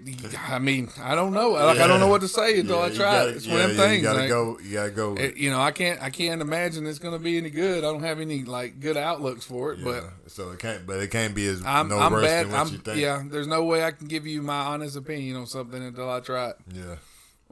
[0.49, 1.51] I mean, I don't know.
[1.51, 3.37] Like, I don't know what to say until I you try gotta- it.
[3.37, 3.97] It's yeah, one of them yeah, things.
[3.99, 4.59] You gotta like, go.
[4.61, 5.15] You gotta go.
[5.17, 6.03] it- you know, I can't.
[6.03, 7.79] I can't imagine it's going to be any good.
[7.85, 9.81] I don't have any like good outlooks for it.
[9.81, 9.85] yeah.
[10.25, 10.87] But so it can't.
[10.87, 12.47] But it can't be as I'm, no I'm worse bad.
[12.47, 12.99] than what I'm you think.
[12.99, 13.23] yeah.
[13.25, 16.49] There's no way I can give you my honest opinion on something until I try
[16.51, 16.57] it.
[16.73, 16.97] Yeah.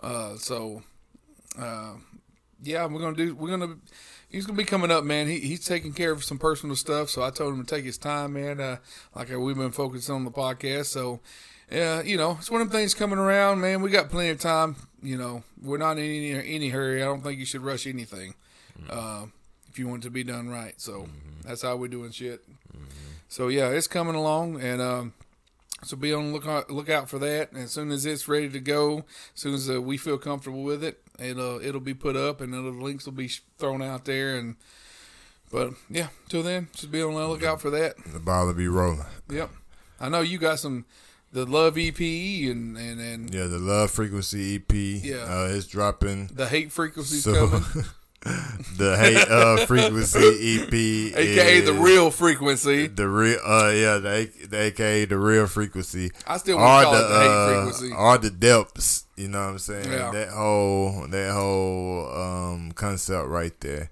[0.03, 0.83] Uh, so,
[1.59, 1.95] uh,
[2.63, 3.35] yeah, we're gonna do.
[3.35, 3.77] We're gonna.
[4.31, 5.27] He's gonna be coming up, man.
[5.27, 7.97] He, he's taking care of some personal stuff, so I told him to take his
[7.97, 8.61] time, man.
[8.61, 8.77] Uh,
[9.15, 11.21] like we've been focused on the podcast, so
[11.71, 13.81] yeah, you know, it's one of them things coming around, man.
[13.81, 14.77] We got plenty of time.
[15.03, 17.03] You know, we're not in any any hurry.
[17.03, 18.35] I don't think you should rush anything.
[18.89, 19.27] Uh,
[19.69, 21.09] if you want it to be done right, so
[21.45, 22.45] that's how we're doing shit.
[23.29, 25.13] So yeah, it's coming along, and um,
[25.85, 27.53] So be on the lookout, lookout for that.
[27.53, 28.99] And as soon as it's ready to go,
[29.35, 32.53] as soon as uh, we feel comfortable with it, it'll it'll be put up and
[32.53, 34.37] the links will be thrown out there.
[34.37, 34.57] And
[35.53, 37.95] but yeah, till then, just be on the lookout for that.
[38.13, 39.05] The ball will be rolling.
[39.31, 39.51] Yep,
[40.01, 40.85] I know you got some
[41.33, 44.73] the Love EP and and and Yeah, the Love Frequency EP.
[44.73, 45.17] Yeah.
[45.29, 46.27] uh, it's dropping.
[46.29, 47.65] the Hate Frequency So coming,
[48.23, 50.73] the Hate uh, Frequency EP,
[51.17, 52.87] aka the real frequency.
[52.89, 56.11] the real, uh, yeah, the, the AKA the real frequency.
[56.27, 57.93] I still want to call it the Hate uh, Frequency.
[57.97, 59.05] are the depths.
[59.17, 59.91] You know what I'm saying?
[59.91, 60.11] Yeah.
[60.11, 63.91] That whole that whole um concept right there.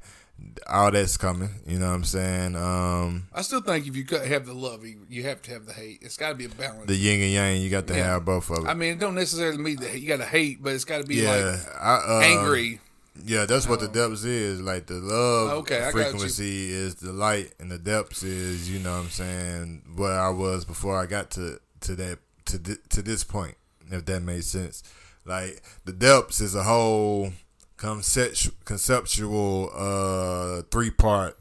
[0.68, 1.50] All that's coming.
[1.66, 2.56] You know what I'm saying?
[2.56, 5.72] Um, I still think if you have the love, you you have to have the
[5.72, 5.98] hate.
[6.02, 6.86] It's got to be a balance.
[6.86, 7.60] the yin and yang.
[7.62, 8.04] You got to Yeah.
[8.14, 8.68] have both of it.
[8.68, 11.06] I mean, it don't necessarily mean that you got to hate, but it's got to
[11.06, 12.80] be yeah, like I, uh, angry.
[13.24, 14.60] Yeah, that's what the depths is.
[14.60, 16.10] Like the love Okay, I got you.
[16.10, 20.28] frequency is the light, and the depths is you know what I'm saying where I
[20.30, 23.56] was before I got to to that to thi- to this point.
[23.90, 24.82] If that made sense,
[25.24, 27.32] like the depths is a whole
[27.76, 31.38] concept conceptual uh three part.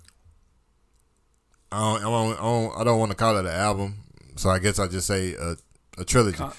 [1.71, 3.95] I don't, I don't, I don't, I don't want to call it an album,
[4.35, 5.55] so I guess I just say a,
[5.97, 6.53] a trilogy Con-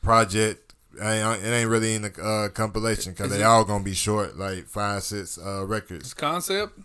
[0.00, 0.61] project.
[1.00, 3.94] I ain't, it ain't really in the uh, compilation because they it- all gonna be
[3.94, 6.14] short, like five, six uh, records.
[6.14, 6.78] concept.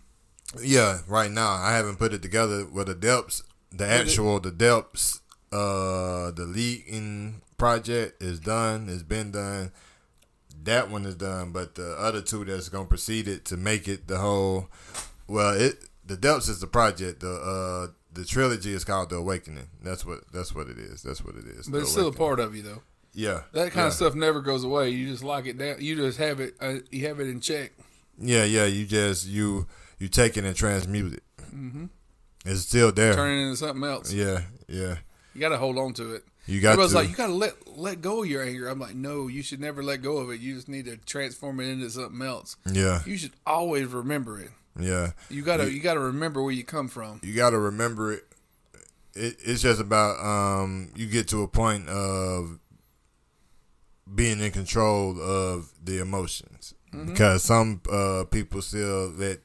[0.62, 3.42] Yeah, right now I haven't put it together with the depths.
[3.70, 5.20] The actual the depths,
[5.52, 8.88] uh, the leaking project is done.
[8.88, 9.72] It's been done.
[10.64, 14.08] That one is done, but the other two that's gonna precede it to make it
[14.08, 14.68] the whole.
[15.26, 17.20] Well, it the depths is the project.
[17.20, 19.68] The uh the trilogy is called the awakening.
[19.82, 21.02] That's what that's what it is.
[21.02, 21.68] That's what it is.
[21.68, 22.82] But it's still a part of you, though.
[23.18, 23.86] Yeah, That kind yeah.
[23.88, 24.90] of stuff never goes away.
[24.90, 25.76] You just lock it down.
[25.80, 26.54] You just have it.
[26.60, 27.72] Uh, you have it in check.
[28.16, 28.64] Yeah, yeah.
[28.66, 29.66] You just you
[29.98, 31.22] you take it and transmute it.
[31.52, 31.86] Mm-hmm.
[32.44, 33.14] It's still there.
[33.14, 34.12] Turn it into something else.
[34.12, 34.98] Yeah, yeah.
[35.34, 36.24] You got to hold on to it.
[36.46, 36.98] You got Everybody's to.
[36.98, 38.68] like, you got to let let go of your anger.
[38.68, 40.40] I'm like, no, you should never let go of it.
[40.40, 42.56] You just need to transform it into something else.
[42.72, 44.50] yeah, You should always remember it.
[44.78, 45.10] yeah.
[45.28, 47.20] You gotta you gotta remember where you come from.
[47.24, 48.24] You got to remember it.
[49.14, 49.36] it.
[49.44, 50.90] It's just about um.
[50.94, 52.60] You get to a point of
[54.14, 57.10] being in control of the emotions Mm-hmm.
[57.10, 59.40] because some uh people still let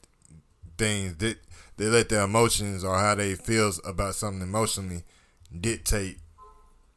[0.78, 1.38] things that
[1.76, 5.04] they let their emotions or how they feels about something emotionally
[5.60, 6.20] dictate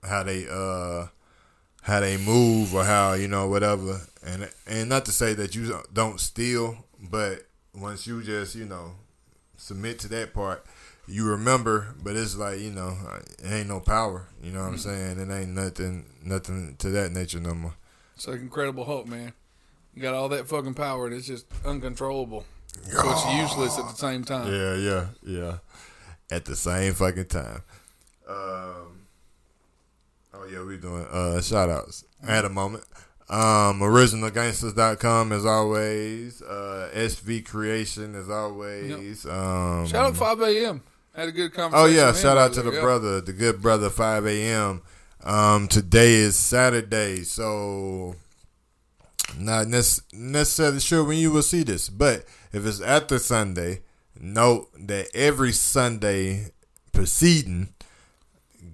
[0.04, 1.06] how they uh
[1.82, 5.82] how they move or how you know whatever and and not to say that you
[5.92, 6.78] don't steal
[7.10, 7.44] but
[7.74, 8.92] once you just you know
[9.56, 10.64] submit to that part
[11.09, 12.96] you remember but it's like you know
[13.38, 15.18] it ain't no power you know what i'm saying?
[15.20, 17.74] It ain't nothing nothing to that nature no more.
[18.14, 19.32] It's like Incredible Hulk, man.
[19.94, 22.44] You got all that fucking power, and it's just uncontrollable.
[22.90, 24.52] So it's useless at the same time.
[24.52, 25.59] yeah yeah yeah.
[26.30, 27.62] At the same fucking time.
[28.28, 29.07] Um
[30.34, 32.84] oh yeah we doing uh shout outs at a moment.
[33.28, 36.42] Um originalgangsters.com as always.
[36.42, 39.24] Uh sv creation as always.
[39.26, 40.82] Um Shout out 5 a.m.
[41.16, 41.82] Had a good conversation.
[41.82, 42.80] Oh yeah, shout out to the yeah.
[42.82, 44.82] brother, the good brother, five a.m.
[45.24, 48.16] Um, today is Saturday, so
[49.38, 53.80] not necessarily sure when you will see this, but if it's after Sunday,
[54.20, 56.52] note that every Sunday
[56.92, 57.70] preceding,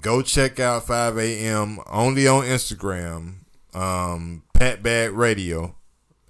[0.00, 1.78] go check out five a.m.
[1.88, 3.34] only on Instagram,
[3.72, 5.76] um, Pat Bad Radio,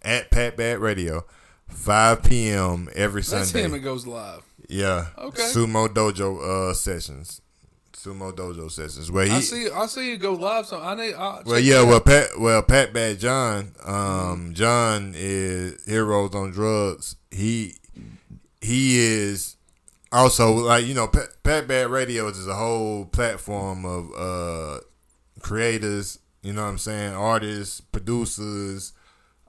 [0.02, 1.24] at Pat Bad Radio,
[1.68, 2.90] five p.m.
[2.94, 3.44] every Sunday.
[3.44, 3.74] That's him.
[3.74, 4.42] It goes live.
[4.72, 5.08] Yeah.
[5.18, 5.42] Okay.
[5.42, 7.42] Sumo Dojo uh sessions.
[7.92, 9.10] Sumo Dojo sessions.
[9.10, 9.68] Where he I see.
[9.70, 10.66] I see you go live.
[10.66, 11.14] So I need.
[11.14, 12.00] I'll well yeah, well.
[12.00, 17.16] Pat well Pat Bad John, um John is Heroes on Drugs.
[17.30, 17.76] He
[18.62, 19.56] he is
[20.10, 24.80] also like, you know, Pat, Pat Bad Radio is a whole platform of uh
[25.40, 28.92] creators, you know what I'm saying, artists, producers,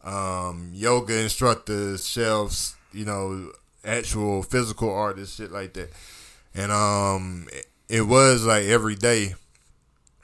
[0.04, 3.52] um, yoga instructors, chefs, you know,
[3.84, 5.92] actual physical artists, shit like that.
[6.56, 7.48] And um,
[7.90, 9.36] it, was like every day,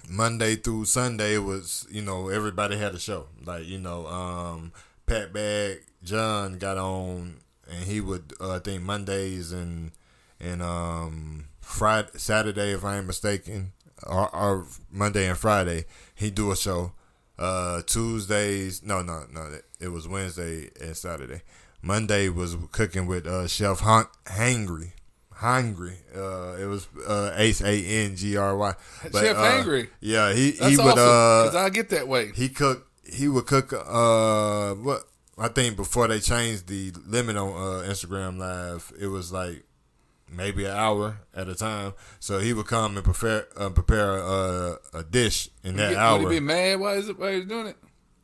[0.08, 3.28] Monday through Sunday it was, you know, everybody had a show.
[3.44, 4.72] Like you know, um,
[5.06, 7.38] Pat Bag John got on,
[7.70, 9.92] and he would, uh, I think Mondays and
[10.40, 13.74] and um Friday, Saturday, if I ain't mistaken,
[14.06, 15.86] or, or Monday and Friday,
[16.16, 16.94] he do a show.
[17.38, 21.42] Uh, Tuesdays, no, no, no, it was Wednesday and Saturday.
[21.82, 24.92] Monday was cooking with uh, Chef Han- Hangry.
[25.34, 25.98] Hungry.
[26.14, 27.72] Uh, it was uh, H A
[28.06, 28.74] N G R Y.
[29.04, 29.88] Chef uh, Hangry.
[30.02, 32.32] Yeah, he That's he would Because uh I get that way.
[32.36, 35.04] he cook he would cook uh what
[35.38, 39.64] I think before they changed the limit on uh, Instagram Live, it was like
[40.30, 41.94] maybe an hour at a time.
[42.20, 46.20] So he would come and prepare uh, prepare a, a dish in that Would hour.
[46.20, 46.82] he be mad?
[46.82, 47.18] Why is it?
[47.18, 47.78] Why he's doing it?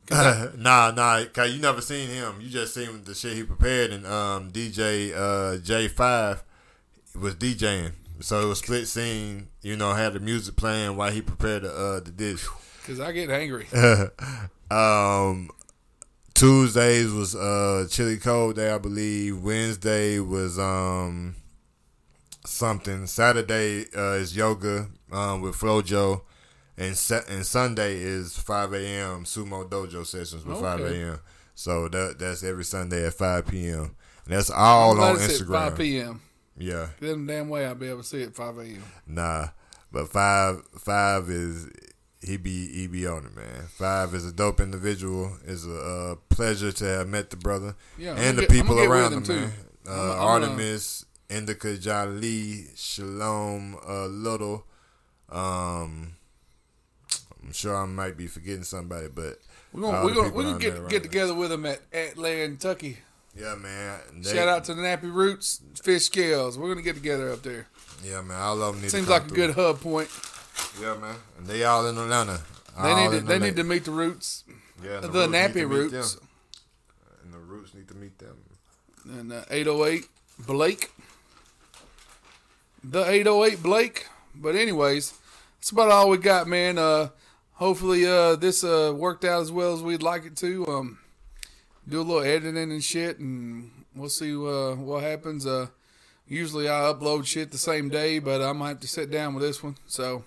[0.56, 2.40] nah, nah, cause you never seen him.
[2.40, 6.44] You just seen the shit he prepared, and um, DJ uh, J Five
[7.18, 7.92] was DJing.
[8.20, 9.48] So it was split scene.
[9.62, 12.46] You know, had the music playing while he prepared the uh, the dish.
[12.80, 13.66] Because I get angry.
[14.70, 15.50] um,
[16.34, 19.42] Tuesdays was uh chili cold day, I believe.
[19.42, 21.34] Wednesday was um
[22.44, 23.06] something.
[23.06, 26.22] Saturday uh, is yoga um with Flojo,
[26.78, 26.88] and
[27.28, 29.24] and Sunday is five a.m.
[29.24, 31.20] sumo dojo sessions with five a.m.
[31.54, 33.96] So that that's every Sunday at five p.m.
[34.26, 35.68] And that's all on Instagram.
[35.70, 36.20] 5 p.m.
[36.58, 38.82] Yeah, Them damn way I'll be able to see it 5 a.m.
[39.06, 39.48] nah,
[39.92, 41.68] but five five is.
[42.22, 43.66] He be he be on it, man.
[43.68, 45.36] Five is a dope individual.
[45.46, 48.80] It's a uh, pleasure to have met the brother Yeah, I'm and the people gonna
[48.80, 49.52] get with around him, man.
[49.86, 54.66] Uh, I'm- I'm gonna- Artemis, Indica Jali, Shalom, uh, Little.
[55.28, 56.15] Um,
[57.46, 59.38] I'm sure I might be forgetting somebody, but
[59.72, 61.06] We're gonna we're gonna we're gonna get around get us.
[61.08, 62.98] together with them at at Kentucky.
[63.38, 64.00] Yeah, man.
[64.22, 66.58] They- Shout out to the Nappy Roots Fish Scales.
[66.58, 67.68] We're gonna get together up there.
[68.04, 68.40] Yeah, man.
[68.40, 69.46] All of them need Seems like come a through.
[69.46, 70.08] good hub point.
[70.80, 71.16] Yeah, man.
[71.38, 72.40] And they all in Atlanta.
[72.82, 74.44] They All need to they need to meet the Roots,
[74.82, 76.18] yeah, and the, Roots Nappy Roots.
[77.24, 78.36] And the Roots need to meet them.
[79.08, 80.06] and uh, 808
[80.40, 80.90] Blake.
[82.84, 84.06] The 808 Blake.
[84.34, 85.14] But anyways,
[85.58, 86.76] that's about all we got, man.
[86.78, 87.08] Uh,
[87.56, 90.66] hopefully uh, this uh, worked out as well as we'd like it to.
[90.66, 90.98] Um,
[91.88, 95.46] do a little editing and shit, and we'll see uh, what happens.
[95.46, 95.68] Uh,
[96.26, 99.44] usually I upload shit the same day, but I might have to sit down with
[99.44, 99.76] this one.
[99.86, 100.24] So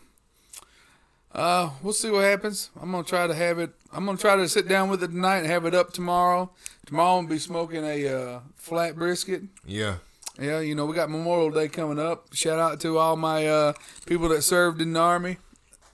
[1.34, 2.69] uh, we'll see what happens.
[2.82, 3.71] I'm gonna try to have it.
[3.91, 6.51] I'm gonna try to sit down with it tonight and have it up tomorrow.
[6.86, 9.43] Tomorrow I'll be smoking a uh, flat brisket.
[9.65, 9.97] Yeah.
[10.39, 12.34] Yeah, you know, we got Memorial Day coming up.
[12.34, 13.73] Shout out to all my uh,
[14.05, 15.38] people that served in the Army,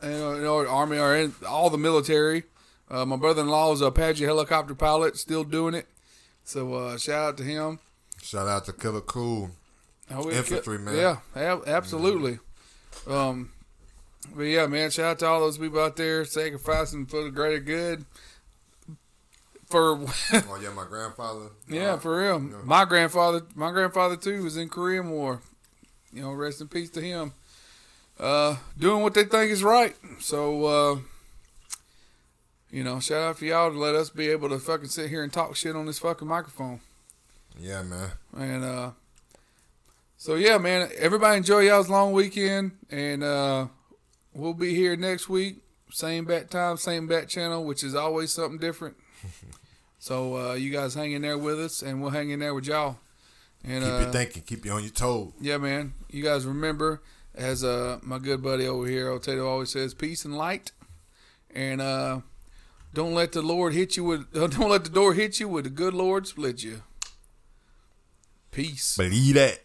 [0.01, 0.13] and,
[0.45, 2.43] uh, or Army, or in all the military.
[2.89, 5.87] Uh, my brother in law is a Apache helicopter pilot, still doing it.
[6.43, 7.79] So uh, shout out to him.
[8.21, 9.51] Shout out to Killer Cool.
[10.11, 10.95] Oh, Infantry, man.
[10.95, 12.39] Yeah, ab- absolutely.
[13.07, 13.51] Um,
[14.35, 17.59] but yeah, man, shout out to all those people out there sacrificing for the greater
[17.59, 18.05] good.
[19.67, 19.93] For
[20.33, 21.47] Oh yeah, my grandfather.
[21.67, 22.39] Yeah, for real.
[22.39, 25.41] My grandfather, my grandfather too, was in Korean War.
[26.13, 27.33] You know, rest in peace to him.
[28.20, 29.95] Uh, doing what they think is right.
[30.20, 30.99] So, uh,
[32.72, 35.24] you know, shout out for y'all to let us be able to fucking sit here
[35.24, 36.80] and talk shit on this fucking microphone.
[37.59, 38.11] Yeah, man.
[38.38, 38.91] And uh,
[40.18, 43.68] so yeah, man, everybody enjoy y'all's long weekend, and uh,
[44.34, 45.57] we'll be here next week,
[45.91, 48.97] same bat time, same bat channel, which is always something different.
[49.99, 52.66] so uh, you guys hang in there with us, and we'll hang in there with
[52.66, 52.97] y'all.
[53.63, 54.43] And Keep uh, you thinking.
[54.43, 55.32] Keep you on your toes.
[55.39, 57.01] yeah, man, you guys remember,
[57.36, 60.71] as uh, my good buddy over here, Otato always says, peace and light,
[61.53, 62.21] and uh,
[62.93, 65.69] don't let the Lord hit you with, don't let the door hit you with the
[65.69, 66.83] good Lord split you.
[68.51, 68.95] Peace.
[68.95, 69.59] Believe that.